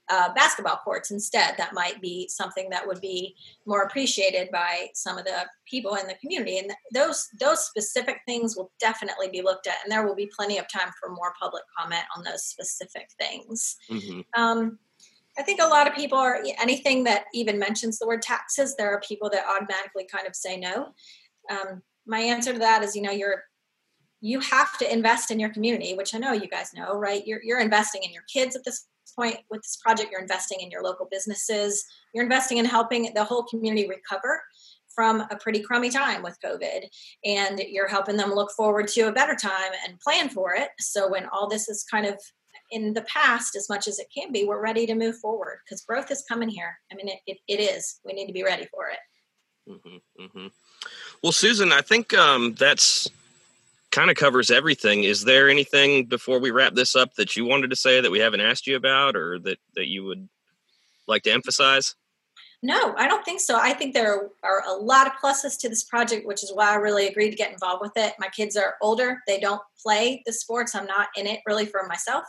[0.10, 1.56] uh, basketball courts instead.
[1.58, 6.08] That might be something that would be more appreciated by some of the people in
[6.08, 6.58] the community.
[6.58, 10.58] And those those specific things will definitely be looked at, and there will be plenty
[10.58, 13.78] of time for more public comment on those specific things.
[13.90, 14.26] Mhm.
[14.36, 14.80] Um,
[15.40, 18.76] I think a lot of people are anything that even mentions the word taxes.
[18.76, 20.90] There are people that automatically kind of say no.
[21.50, 23.44] Um, my answer to that is, you know, you're
[24.22, 27.26] you have to invest in your community, which I know you guys know, right?
[27.26, 30.12] You're you're investing in your kids at this point with this project.
[30.12, 31.86] You're investing in your local businesses.
[32.14, 34.42] You're investing in helping the whole community recover
[34.94, 36.82] from a pretty crummy time with COVID,
[37.24, 40.70] and you're helping them look forward to a better time and plan for it.
[40.80, 42.20] So when all this is kind of
[42.72, 45.82] in the past as much as it can be we're ready to move forward because
[45.82, 48.68] growth is coming here i mean it, it, it is we need to be ready
[48.74, 49.00] for it
[49.68, 50.48] hmm hmm
[51.22, 53.10] Well, Susan, I think um, that's
[53.92, 55.04] kind of covers everything.
[55.04, 58.20] Is there anything before we wrap this up that you wanted to say that we
[58.20, 60.28] haven't asked you about, or that that you would
[61.08, 61.96] like to emphasize?
[62.62, 63.58] No i don't think so.
[63.60, 66.76] I think there are a lot of pluses to this project which is why i
[66.76, 68.14] really agreed to get involved with it.
[68.20, 69.20] My kids are older.
[69.28, 70.76] They don't play the sports.
[70.76, 72.26] I'm not in it really for myself.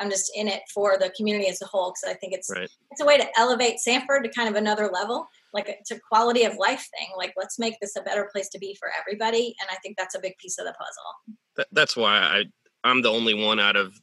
[0.00, 2.68] I'm just in it for the community as a whole because i think it's Right.
[2.90, 6.42] it's a way to elevate sanford to kind of another level like it's a quality
[6.44, 7.08] of life thing.
[7.16, 10.14] Like let's make this a better place to be for everybody and i think that's
[10.14, 11.38] a big piece of the puzzle.
[11.56, 12.44] That, that's why I
[12.86, 13.94] I'm the only one out of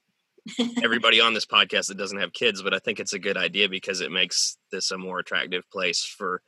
[0.83, 3.69] everybody on this podcast that doesn't have kids, but I think it's a good idea
[3.69, 6.41] because it makes this a more attractive place for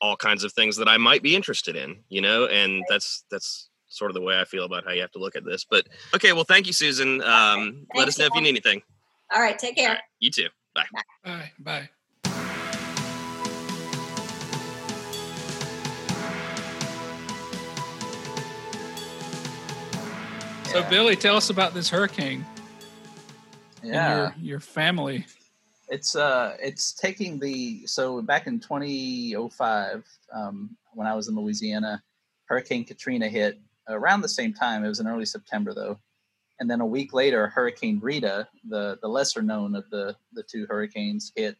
[0.00, 3.68] all kinds of things that I might be interested in, you know, and that's that's
[3.88, 5.64] sort of the way I feel about how you have to look at this.
[5.68, 7.22] But okay, well, thank you, Susan.
[7.22, 8.44] Um, let us know if you you.
[8.44, 8.82] need anything.
[9.34, 10.48] all right take care All right, you too.
[10.74, 10.86] Bye.
[11.24, 11.88] bye, bye.
[20.66, 22.44] So Billy, tell us about this hurricane.
[23.84, 24.16] Yeah.
[24.16, 25.26] your your family.
[25.88, 32.02] It's uh, it's taking the so back in 2005, um, when I was in Louisiana,
[32.46, 34.84] Hurricane Katrina hit around the same time.
[34.84, 35.98] It was in early September though,
[36.60, 40.66] and then a week later, Hurricane Rita, the the lesser known of the the two
[40.66, 41.56] hurricanes, hit.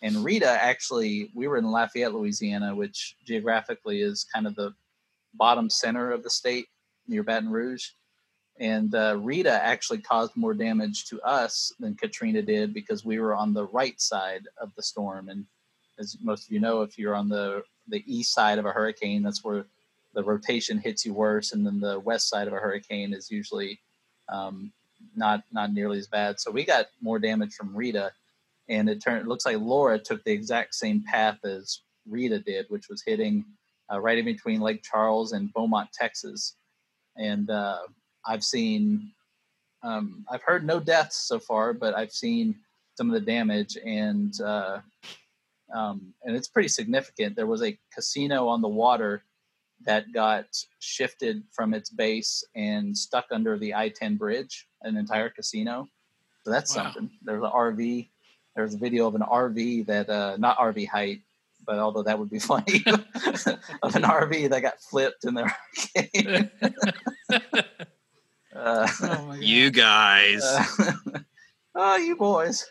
[0.00, 4.72] And Rita actually, we were in Lafayette, Louisiana, which geographically is kind of the
[5.34, 6.66] bottom center of the state
[7.08, 7.88] near Baton Rouge.
[8.60, 13.34] And uh, Rita actually caused more damage to us than Katrina did because we were
[13.34, 15.28] on the right side of the storm.
[15.28, 15.46] And
[15.98, 19.22] as most of you know, if you're on the the east side of a hurricane,
[19.22, 19.64] that's where
[20.14, 23.80] the rotation hits you worse, and then the west side of a hurricane is usually
[24.28, 24.72] um,
[25.14, 26.40] not not nearly as bad.
[26.40, 28.12] So we got more damage from Rita,
[28.68, 29.22] and it turned.
[29.22, 33.44] It looks like Laura took the exact same path as Rita did, which was hitting
[33.92, 36.56] uh, right in between Lake Charles and Beaumont, Texas.
[37.16, 37.78] And uh,
[38.26, 39.12] I've seen,
[39.82, 42.56] um, I've heard no deaths so far, but I've seen
[42.96, 44.80] some of the damage, and uh,
[45.74, 47.36] um, and it's pretty significant.
[47.36, 49.22] There was a casino on the water
[49.84, 50.46] that got
[50.80, 55.88] shifted from its base and stuck under the I-10 bridge, an entire casino.
[56.44, 56.84] So that's Wow.
[56.84, 57.10] something.
[57.22, 58.08] There's an RV.
[58.56, 61.20] There's a video of an RV that, uh, not RV height,
[61.64, 62.82] but although that would be funny,
[63.82, 66.50] of an RV that got flipped in the hurricane.
[68.58, 69.32] uh, oh.
[69.40, 70.42] You guys.
[70.44, 70.92] uh,
[71.74, 72.66] oh, you boys.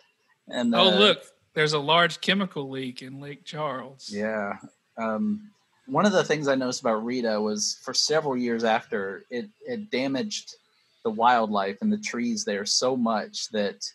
[0.50, 1.24] And oh uh, look,
[1.54, 4.10] there's a large chemical leak in Lake Charles.
[4.12, 4.58] Yeah.
[4.98, 5.52] Um,
[5.88, 9.90] one of the things I noticed about Rita was for several years after it, it
[9.90, 10.56] damaged
[11.04, 13.86] the wildlife and the trees there so much that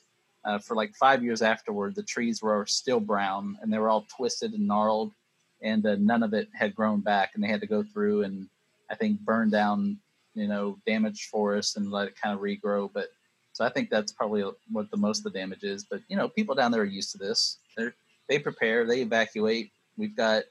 [0.45, 4.07] uh, for like five years afterward, the trees were still brown and they were all
[4.17, 5.13] twisted and gnarled,
[5.61, 7.33] and uh, none of it had grown back.
[7.35, 8.49] And they had to go through and
[8.91, 9.99] I think burn down,
[10.35, 12.91] you know, damaged forest and let it kind of regrow.
[12.93, 13.09] But
[13.53, 15.85] so I think that's probably what the most of the damage is.
[15.85, 17.59] But you know, people down there are used to this.
[17.77, 17.89] They
[18.29, 19.73] they prepare, they evacuate.
[19.97, 20.45] We've got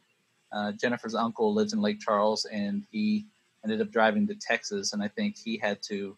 [0.52, 3.26] uh, Jennifer's uncle lives in Lake Charles, and he
[3.64, 6.16] ended up driving to Texas, and I think he had to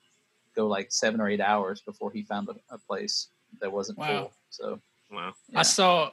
[0.56, 3.28] go like seven or eight hours before he found a, a place
[3.60, 4.08] that wasn't Wow.
[4.08, 4.34] full.
[4.50, 4.80] So
[5.12, 5.34] Wow.
[5.50, 5.60] yeah.
[5.60, 6.12] I saw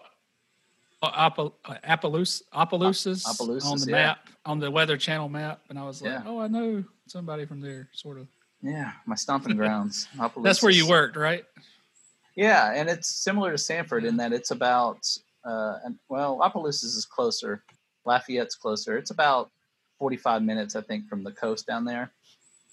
[1.02, 3.92] Appal- uh, Appaloosa, Appaloosas Appaloosas, on the yeah.
[3.92, 6.22] map, on the Weather Channel map, and I was like, Yeah.
[6.26, 8.28] "Oh, I know somebody from there, sort of."
[8.62, 10.08] yeah, my stomping grounds.
[10.42, 11.44] That's where you worked, right?
[12.36, 15.06] Yeah, and it's similar to Sanford in that it's about
[15.44, 17.64] uh, and, well, Opelousas is closer,
[18.04, 18.98] Lafayette's closer.
[18.98, 19.50] It's about
[19.98, 22.12] forty-five minutes, I think, from the coast down there.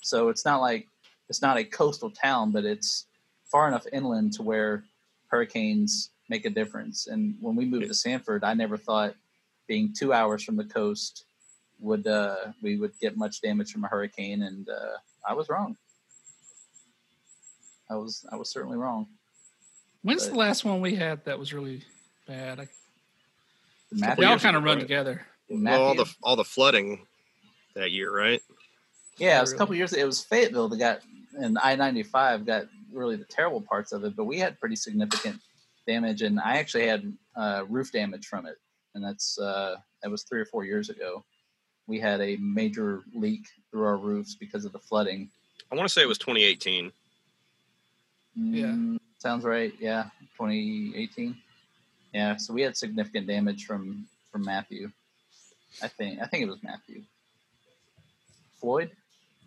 [0.02, 0.88] So it's not like
[1.30, 3.06] it's not a coastal town, but it's
[3.50, 4.84] far enough inland to where
[5.28, 7.08] hurricanes make a difference.
[7.08, 9.16] And when we moved to Sanford, I never thought
[9.68, 11.26] being two hours from the coast
[11.80, 15.78] would uh, we would get much damage from a hurricane, and uh, I was wrong.
[17.90, 19.08] I was I was certainly wrong.
[20.02, 21.84] When's But- the last one we had that was really
[22.28, 22.60] bad?
[22.60, 22.68] I,
[23.92, 25.26] Matthew, they all kind of run together.
[25.50, 27.06] Well, all the all the flooding
[27.76, 28.42] that year, right?
[29.18, 29.58] Yeah, it was a Really?
[29.60, 29.94] couple years.
[29.94, 31.02] Ago it was Fayetteville that got,
[31.40, 34.16] and I ninety five got really the terrible parts of it.
[34.16, 35.40] But we had pretty significant
[35.88, 38.58] damage, and I actually had uh, roof damage from it,
[38.94, 41.24] and that's uh, that was three or four years ago.
[41.88, 45.30] We had a major leak through our roofs because of the flooding.
[45.72, 46.92] I want to say it was 2018.
[48.36, 48.66] Yeah.
[48.66, 49.74] Mm, sounds right.
[49.80, 51.38] Yeah, twenty eighteen.
[52.14, 54.92] Yeah, so we had significant damage from from Matthew.
[55.82, 57.04] I think I think it was Matthew.
[58.60, 58.92] Floyd,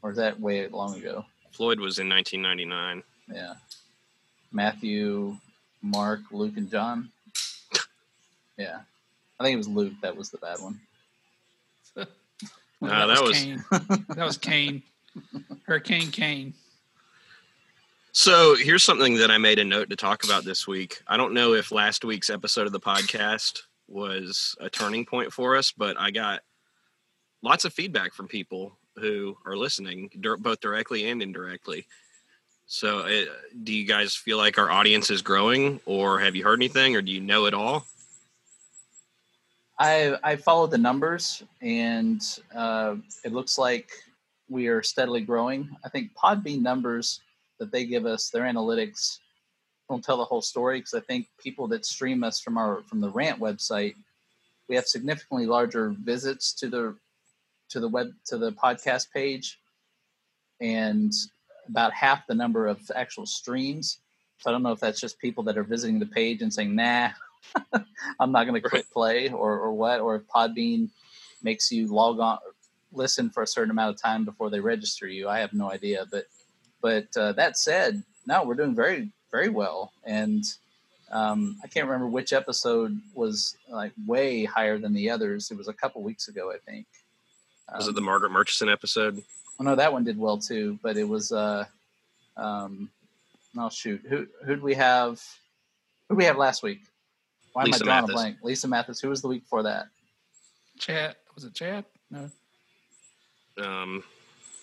[0.03, 1.24] or is that way long ago?
[1.53, 3.03] Floyd was in 1999.
[3.35, 3.55] Yeah.
[4.53, 5.37] Matthew,
[5.83, 7.11] Mark, Luke, and John.
[8.57, 8.81] Yeah.
[9.38, 10.81] I think it was Luke that was the bad one.
[12.83, 13.64] Uh, that was- Kane.
[13.71, 14.83] that was Kane.
[15.64, 16.55] Hurricane Kane.
[18.12, 21.03] So here's something that I made a note to talk about this week.
[21.07, 25.57] I don't know if last week's episode of the podcast was a turning point for
[25.57, 26.40] us, but I got
[27.43, 31.87] lots of feedback from people who are listening, both directly and indirectly.
[32.73, 33.29] So, it,
[33.65, 37.03] do you guys feel like our audience is growing, or have you heard anything, or
[37.03, 37.85] do you know it all?
[39.77, 42.23] I I followed the numbers, and
[42.55, 43.91] uh, it looks like
[44.49, 45.69] we are steadily growing.
[45.85, 47.21] I think Podbean numbers
[47.59, 49.18] that they give us, their analytics,
[49.89, 53.01] don't tell the whole story because I think people that stream us from our from
[53.01, 53.97] the Rant website,
[54.68, 56.97] we have significantly larger visits to the
[57.71, 59.59] to the web to the podcast page,
[60.61, 61.12] and
[61.71, 63.99] about half the number of actual streams.
[64.39, 66.75] So I don't know if that's just people that are visiting the page and saying,
[66.75, 67.11] "Nah,
[68.21, 70.89] I'm not going to click play," or or what, or if Podbean
[71.43, 72.39] makes you log on,
[72.93, 75.29] listen for a certain amount of time before they register you.
[75.29, 76.25] I have no idea, but
[76.81, 80.45] but uh, that said, no, we're doing very very well, and
[81.11, 85.51] um, I can't remember which episode was like way higher than the others.
[85.51, 86.87] It was a couple weeks ago, I think.
[87.77, 89.23] Was Um, it the Margaret Murchison episode?
[89.59, 90.79] Oh no, that one did well too.
[90.83, 91.64] But it was uh,
[92.37, 92.91] um,
[93.59, 95.23] oh shoot, who who did we have?
[96.09, 96.81] Who did we have last week?
[97.53, 98.11] Why Lisa am I drawing Mathis.
[98.11, 98.37] a blank?
[98.43, 99.01] Lisa Mathis.
[99.01, 99.87] Who was the week before that?
[100.79, 101.85] Chad was it Chad?
[102.11, 102.31] No.
[103.62, 104.03] Um,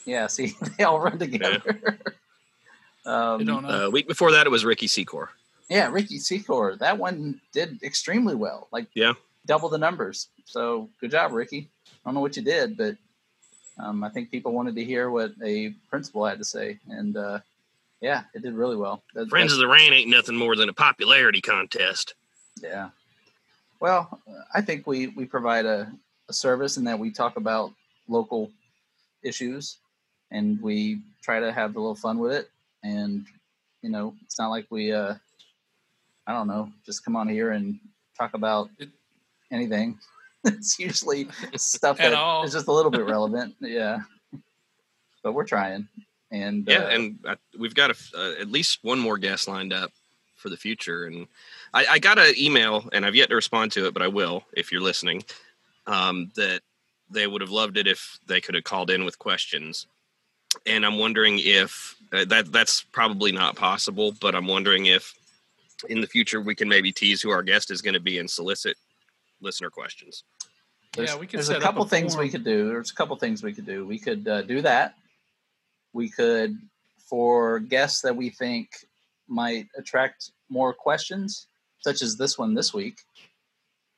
[0.05, 1.99] Yeah, see, they all run together.
[3.05, 3.87] um, You don't know.
[3.87, 5.27] uh, week before that, it was Ricky Secor.
[5.69, 6.79] Yeah, Ricky Secor.
[6.79, 8.67] That one did extremely well.
[8.71, 9.13] Like Yeah.
[9.45, 10.29] double the numbers.
[10.45, 11.69] So good job, Ricky.
[12.07, 12.95] I don't know what you did, but
[13.77, 17.39] um, I think people wanted to hear what a principal had to say, and uh,
[17.99, 19.03] yeah, it did really well.
[19.13, 22.13] That- Friends of the Rant ain't nothing more than a popularity contest.
[22.63, 22.91] Yeah.
[23.81, 24.21] Well,
[24.55, 25.91] I think we we provide a,
[26.29, 27.73] a service in that we talk about
[28.07, 28.51] local
[29.21, 29.75] issues
[30.31, 32.49] and we try to have a little fun with it.
[32.85, 33.25] And
[33.81, 35.15] you know, it's not like we uh
[36.25, 37.77] I don't know, just come on here and
[38.17, 38.91] talk about It-
[39.51, 39.99] anything.
[40.53, 42.43] it's usually stuff At that all.
[42.43, 43.55] is just a little bit relevant.
[43.59, 43.99] Yeah.
[45.23, 45.87] But we're trying.
[46.31, 49.47] And Yeah, uh, and I, we've got a f uh, at least one more guest
[49.47, 49.91] lined up
[50.35, 51.05] for the future.
[51.05, 51.27] And
[51.73, 54.43] I, I got an email, and I've yet to respond to it, but I will
[54.53, 55.23] if you're listening.
[55.85, 56.61] Um, that
[57.09, 59.87] they would have loved it if they could have called in with questions.
[60.65, 65.13] And I'm wondering if uh, that that's probably not possible, but I'm wondering if
[65.89, 68.29] in the future we can maybe tease who our guest is going to be and
[68.29, 68.75] solicit
[69.41, 70.23] listener questions.
[70.93, 72.69] There's, yeah, we could there's set a couple up a things we could do.
[72.69, 73.85] There's a couple things we could do.
[73.85, 74.95] We could uh, do that.
[75.93, 76.57] We could,
[77.09, 78.69] for guests that we think
[79.27, 81.47] might attract more questions,
[81.79, 82.97] such as this one this week,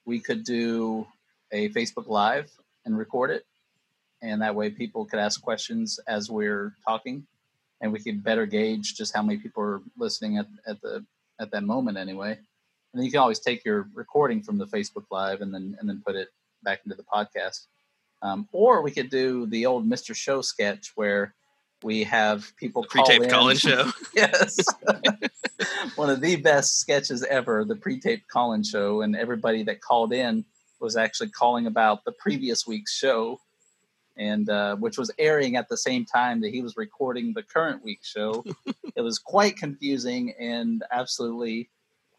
[0.05, 1.07] we could do
[1.51, 2.51] a Facebook Live
[2.85, 3.45] and record it.
[4.21, 7.25] And that way people could ask questions as we're talking.
[7.81, 11.05] And we could better gauge just how many people are listening at, at the
[11.39, 12.31] at that moment anyway.
[12.31, 15.87] And then you can always take your recording from the Facebook Live and then and
[15.87, 16.29] then put it
[16.63, 17.67] back into the podcast.
[18.21, 20.15] Um, or we could do the old Mr.
[20.15, 21.33] Show sketch where
[21.83, 23.31] we have people call Pre-taped in.
[23.31, 23.89] call-in show.
[24.13, 24.57] yes,
[25.95, 30.43] one of the best sketches ever, the pre-taped call-in show, and everybody that called in
[30.79, 33.39] was actually calling about the previous week's show,
[34.17, 37.83] and uh, which was airing at the same time that he was recording the current
[37.83, 38.43] week's show.
[38.95, 41.69] it was quite confusing and absolutely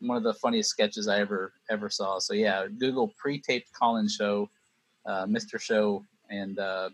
[0.01, 2.19] one of the funniest sketches I ever ever saw.
[2.19, 4.51] So yeah, Google pre-taped call-in show,
[5.07, 5.61] uh, Mr.
[5.61, 6.91] Show, and uh,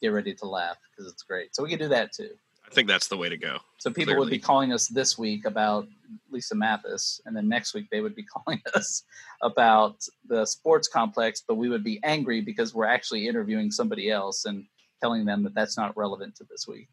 [0.00, 1.54] get ready to laugh because it's great.
[1.54, 2.30] So we could do that too.
[2.66, 3.58] I think that's the way to go.
[3.78, 5.86] So people would be calling us this week about
[6.30, 9.02] Lisa Mathis, and then next week they would be calling us
[9.42, 14.44] about the sports complex, but we would be angry because we're actually interviewing somebody else
[14.44, 14.64] and
[15.00, 16.88] telling them that that's not relevant to this week.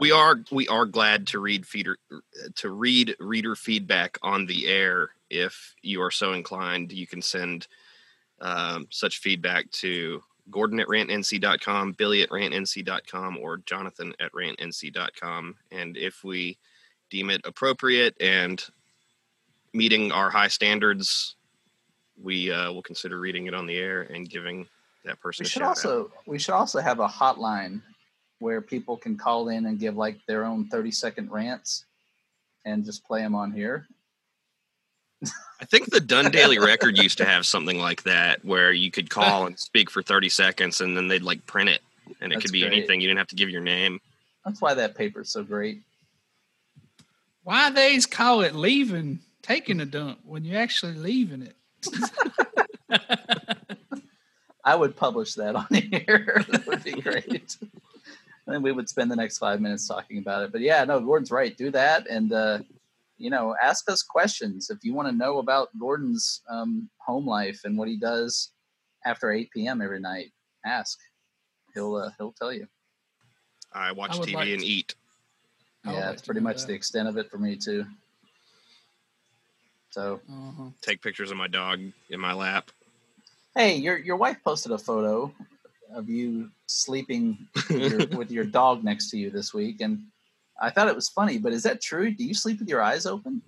[0.00, 1.96] We are we are glad to read feeder
[2.56, 7.66] to read reader feedback on the air if you are so inclined you can send
[8.40, 15.96] um, such feedback to gordon at rantnc.com billy at rantnc.com or jonathan at rantnc.com and
[15.96, 16.58] if we
[17.10, 18.64] deem it appropriate and
[19.72, 21.36] meeting our high standards
[22.22, 24.66] we uh, will consider reading it on the air and giving
[25.04, 25.68] that person we a should shout out.
[25.68, 27.80] also we should also have a hotline
[28.38, 31.84] where people can call in and give like their own 30 second rants
[32.64, 33.86] and just play them on here.
[35.60, 39.08] I think the Dunn Daily Record used to have something like that where you could
[39.08, 41.80] call and speak for 30 seconds and then they'd like print it
[42.20, 42.72] and it That's could be great.
[42.72, 43.00] anything.
[43.00, 44.00] You didn't have to give your name.
[44.44, 45.80] That's why that paper's so great.
[47.42, 51.56] Why they's call it leaving, taking a dump when you're actually leaving it?
[54.64, 56.44] I would publish that on here.
[56.50, 57.56] that would be great.
[58.46, 60.52] And we would spend the next five minutes talking about it.
[60.52, 61.56] But yeah, no, Gordon's right.
[61.56, 62.58] Do that, and uh,
[63.18, 67.60] you know, ask us questions if you want to know about Gordon's um, home life
[67.64, 68.50] and what he does
[69.06, 69.80] after 8 p.m.
[69.82, 70.32] every night.
[70.66, 70.98] Ask.
[71.74, 72.66] He'll uh, he'll tell you.
[73.72, 74.94] I watch I TV like and to- eat.
[75.84, 76.66] Yeah, like it's to pretty much that.
[76.68, 77.84] the extent of it for me too.
[79.90, 80.70] So Uh-huh.
[80.82, 81.80] Take pictures of my dog
[82.10, 82.70] in my lap.
[83.54, 85.32] hey, your your wife posted a photo
[85.92, 90.00] of you sleeping with your, with your dog next to you this week, and
[90.60, 91.38] I thought it was funny.
[91.38, 92.10] But is that true?
[92.10, 93.42] Do you sleep with your eyes open?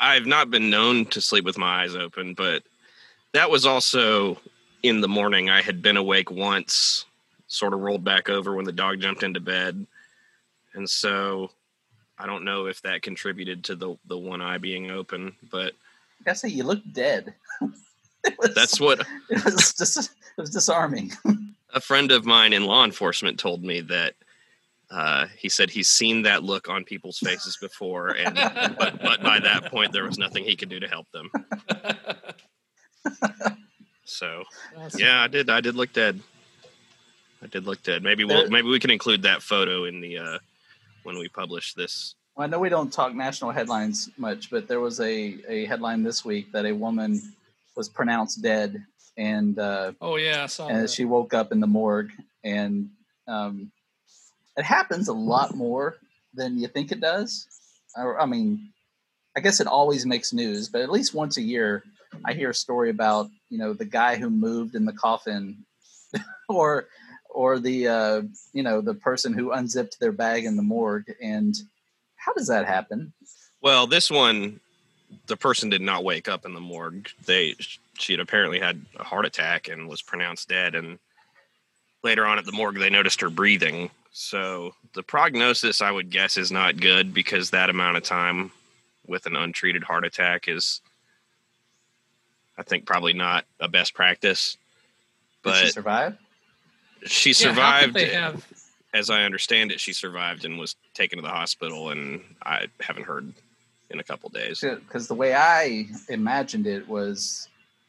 [0.00, 2.62] I've not been known to sleep with my eyes open, but
[3.32, 4.38] that was also
[4.82, 5.50] in the morning.
[5.50, 7.04] I had been awake once,
[7.46, 9.86] sort of rolled back over when the dog jumped into bed.
[10.74, 11.50] And so
[12.18, 15.72] I don't know if that contributed to the, the one eye being open, but
[16.26, 17.34] I say, you look dead.
[17.60, 19.00] was, that's what
[19.30, 19.74] it was.
[19.74, 21.12] Just, it was disarming.
[21.74, 24.14] A friend of mine in law enforcement told me that
[24.90, 28.34] Uh, he said he's seen that look on people's faces before, and
[28.78, 31.26] but, but by that point, there was nothing he could do to help them.
[34.04, 34.44] So
[34.76, 35.00] Awesome.
[35.00, 35.48] yeah, I did.
[35.48, 36.20] I did look dead.
[37.42, 38.02] I did look dead.
[38.02, 40.38] Maybe we'll maybe we can include that photo in the uh,
[41.02, 42.14] when we publish this.
[42.36, 46.02] Well, I know we don't talk national headlines much, but there was a, a headline
[46.02, 47.20] this week that a woman
[47.76, 48.84] was pronounced dead,
[49.16, 50.90] and uh, Oh yeah, I saw and that.
[50.90, 52.10] she woke up in the morgue,
[52.42, 52.90] and
[53.26, 53.70] um,
[54.56, 55.96] it happens a lot more
[56.34, 57.46] than you think it does.
[57.96, 58.70] Or, I mean,
[59.36, 61.84] I guess it always makes news, but at least once a year,
[62.24, 65.64] I hear a story about you know the guy who moved in the coffin,
[66.48, 66.86] or
[67.28, 71.54] or the uh, you know the person who unzipped their bag in the morgue, and
[72.16, 73.12] how does that happen?
[73.60, 74.60] Well, this one,
[75.26, 77.08] the person did not wake up in the morgue.
[77.26, 77.54] They
[77.98, 80.74] she had apparently had a heart attack and was pronounced dead.
[80.74, 80.98] And
[82.02, 83.90] later on at the morgue, they noticed her breathing.
[84.12, 88.50] So the prognosis, I would guess, is not good because that amount of time
[89.06, 90.80] with an untreated heart attack is,
[92.56, 94.56] I think, probably not a best practice.
[95.44, 96.16] Did she But survive?
[97.04, 97.94] she Yeah, how could survived.
[97.94, 98.46] they have
[98.94, 103.02] as I understand it, she survived and was taken to the hospital, and I haven't
[103.06, 103.32] heard
[103.90, 104.60] in a couple days.
[104.60, 107.48] because the way I imagined it was,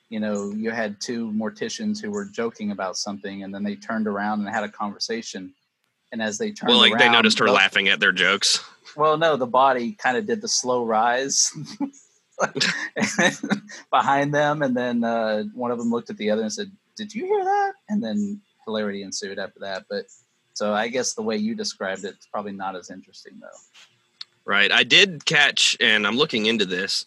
[0.10, 4.08] you know, you had two morticians who were joking about something, and then they turned
[4.08, 5.54] around and had a conversation.
[6.12, 8.64] And as they turned, Well, like they noticed her laughing at their jokes.
[8.96, 11.52] Well, no, the body kind of did the slow rise
[13.92, 17.14] behind them, and then uh, one of them looked at the other and said, "Did
[17.14, 19.86] you hear that?" And then hilarity ensued after that.
[19.90, 20.06] But
[20.54, 23.48] so I guess the way you described it, it's probably not as interesting though.
[24.46, 24.72] Right.
[24.72, 27.06] I did catch, and I'm looking into this.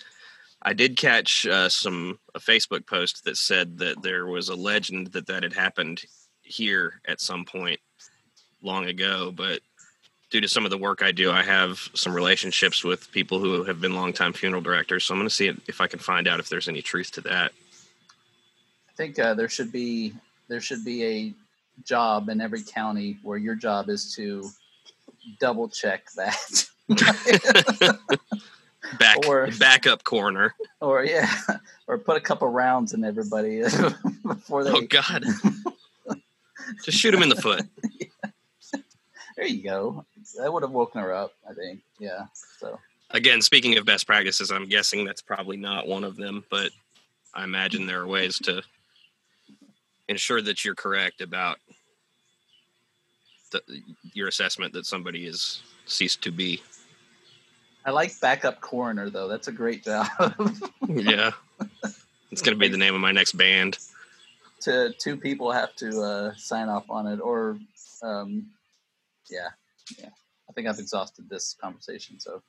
[0.62, 5.08] I did catch uh, some a Facebook post that said that there was a legend
[5.08, 6.02] that that had happened
[6.42, 7.80] here at some point
[8.62, 9.60] long ago, but
[10.30, 13.64] due to some of the work I do, I have some relationships with people who
[13.64, 15.04] have been longtime funeral directors.
[15.04, 17.20] So I'm going to see if I can find out if there's any truth to
[17.22, 17.52] that.
[18.88, 20.14] I think uh, there should be
[20.48, 21.34] there should be a
[21.84, 24.48] job in every county where your job is to
[25.38, 26.66] double check that,
[28.98, 30.54] Back Or- backup corner.
[30.80, 31.30] or yeah,
[31.86, 33.62] or put a couple rounds in everybody
[34.26, 34.70] before they.
[34.70, 35.24] Oh God!
[36.84, 37.62] Just shoot him in the foot.
[39.36, 40.04] There you go.
[40.38, 41.32] That would have woken her up.
[41.48, 41.80] I think.
[41.98, 42.26] Yeah.
[42.58, 42.78] So
[43.10, 46.70] Again, speaking of best practices, I'm guessing that's probably not one of them, but
[47.34, 48.62] I imagine there are ways to
[50.08, 51.58] ensure that you're correct about
[53.50, 53.62] the,
[54.12, 56.60] your assessment that somebody has ceased to be.
[57.88, 59.28] I like backup coroner though.
[59.28, 60.06] That's a great job.
[60.88, 61.32] Yeah,
[62.30, 63.78] it's going to be the name of my next band.
[64.60, 67.58] to two people have to uh, sign off on it, or
[68.02, 68.46] um,
[69.30, 69.48] yeah,
[69.98, 70.08] yeah.
[70.48, 72.20] I think I've exhausted this conversation.
[72.20, 72.42] So.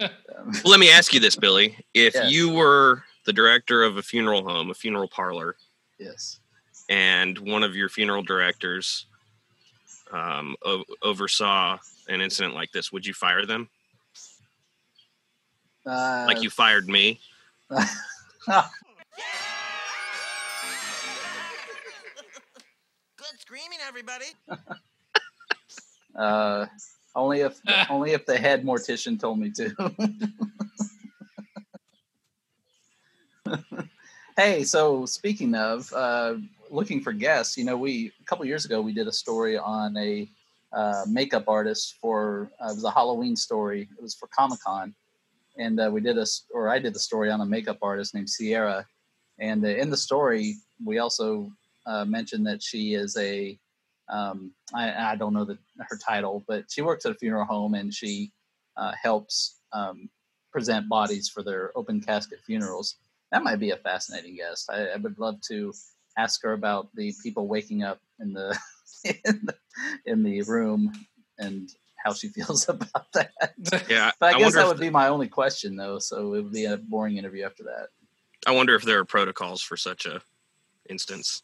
[0.00, 2.30] Um, Well, let me ask you this, Billy: If Yes.
[2.32, 5.56] you were the director of a funeral home, a funeral parlor,
[5.98, 6.38] yes.
[6.88, 9.06] and one of your funeral directors
[10.12, 11.78] um, o- oversaw
[12.08, 13.68] an incident like this, would you fire them?
[15.86, 17.20] Uh, Like you fired me?
[17.70, 17.80] Good
[23.38, 24.26] screaming, everybody.
[26.16, 26.66] Uh,
[27.16, 27.60] only if
[27.90, 29.92] only if the head mortician told me to.
[34.36, 36.34] hey, so speaking of uh,
[36.70, 39.96] looking for guests, you know, we a couple years ago we did a story on
[39.96, 40.28] a
[40.72, 43.88] uh, makeup artist for uh, it was a Halloween story.
[43.98, 44.94] It was for Comic Con,
[45.56, 48.30] and uh, we did a or I did the story on a makeup artist named
[48.30, 48.86] Sierra,
[49.38, 51.50] and uh, in the story we also
[51.86, 53.58] uh, mentioned that she is a
[54.08, 57.74] um, I, I don't know the, her title, but she works at a funeral home
[57.74, 58.32] and she
[58.76, 60.08] uh, helps um,
[60.52, 62.96] present bodies for their open casket funerals.
[63.32, 64.70] That might be a fascinating guest.
[64.70, 65.72] I, I would love to
[66.18, 68.56] ask her about the people waking up in the
[69.04, 69.54] in the,
[70.06, 70.92] in the room
[71.38, 71.70] and
[72.04, 73.32] how she feels about that.
[73.88, 75.98] Yeah, But I, I guess that would be my only question, though.
[75.98, 77.88] So it would be a boring interview after that.
[78.46, 80.20] I wonder if there are protocols for such a
[80.88, 81.42] instance.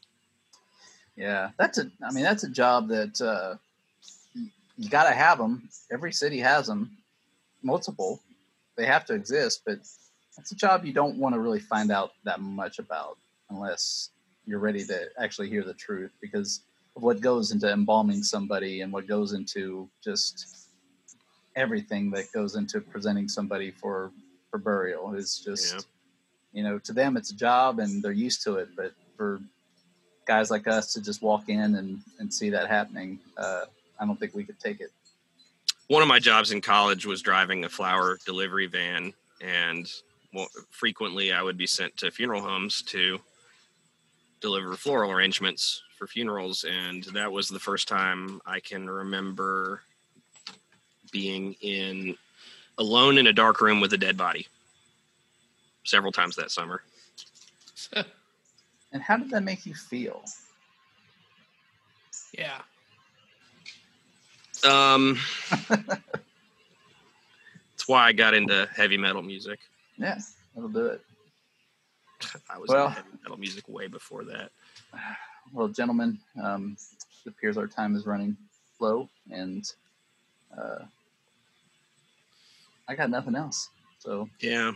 [1.16, 1.90] Yeah, that's a.
[2.06, 3.56] I mean, that's a job that uh,
[4.76, 5.68] you got to have them.
[5.90, 6.90] Every city has them,
[7.62, 8.20] multiple.
[8.76, 9.78] They have to exist, but
[10.36, 13.18] that's a job you don't want to really find out that much about
[13.50, 14.10] unless
[14.46, 16.60] you're ready to actually hear the truth, because
[17.02, 20.68] what goes into embalming somebody and what goes into just
[21.56, 24.10] everything that goes into presenting somebody for
[24.50, 25.80] for burial is just Yeah.
[26.52, 29.40] you know to them it's a job and they're used to it but for
[30.26, 33.64] guys like us to just walk in and, and see that happening uh,
[33.98, 34.90] i don't think we could take it
[35.88, 39.90] one of my jobs in college was driving a flower delivery van, and
[40.32, 43.18] well, frequently I would be sent to funeral homes to
[44.40, 49.82] deliver floral arrangements for funerals, and that was the first time I can remember
[51.12, 52.16] being in
[52.78, 54.46] alone in a dark room with a dead body
[55.84, 56.82] several times that summer.
[58.92, 60.24] And how did that make you feel?
[62.36, 62.60] yeah.
[64.68, 65.16] Um,
[67.72, 69.60] it's why I got into heavy metal music.
[69.96, 70.18] Yeah,
[70.56, 71.02] that'll do it.
[72.52, 74.50] I was Well- into heavy metal music way before that.
[75.52, 76.76] Well, gentlemen, um,
[77.24, 78.36] it appears our time is running
[78.78, 79.64] low, and
[80.56, 80.84] uh,
[82.88, 83.68] I got nothing else.
[83.98, 84.72] So Yeah,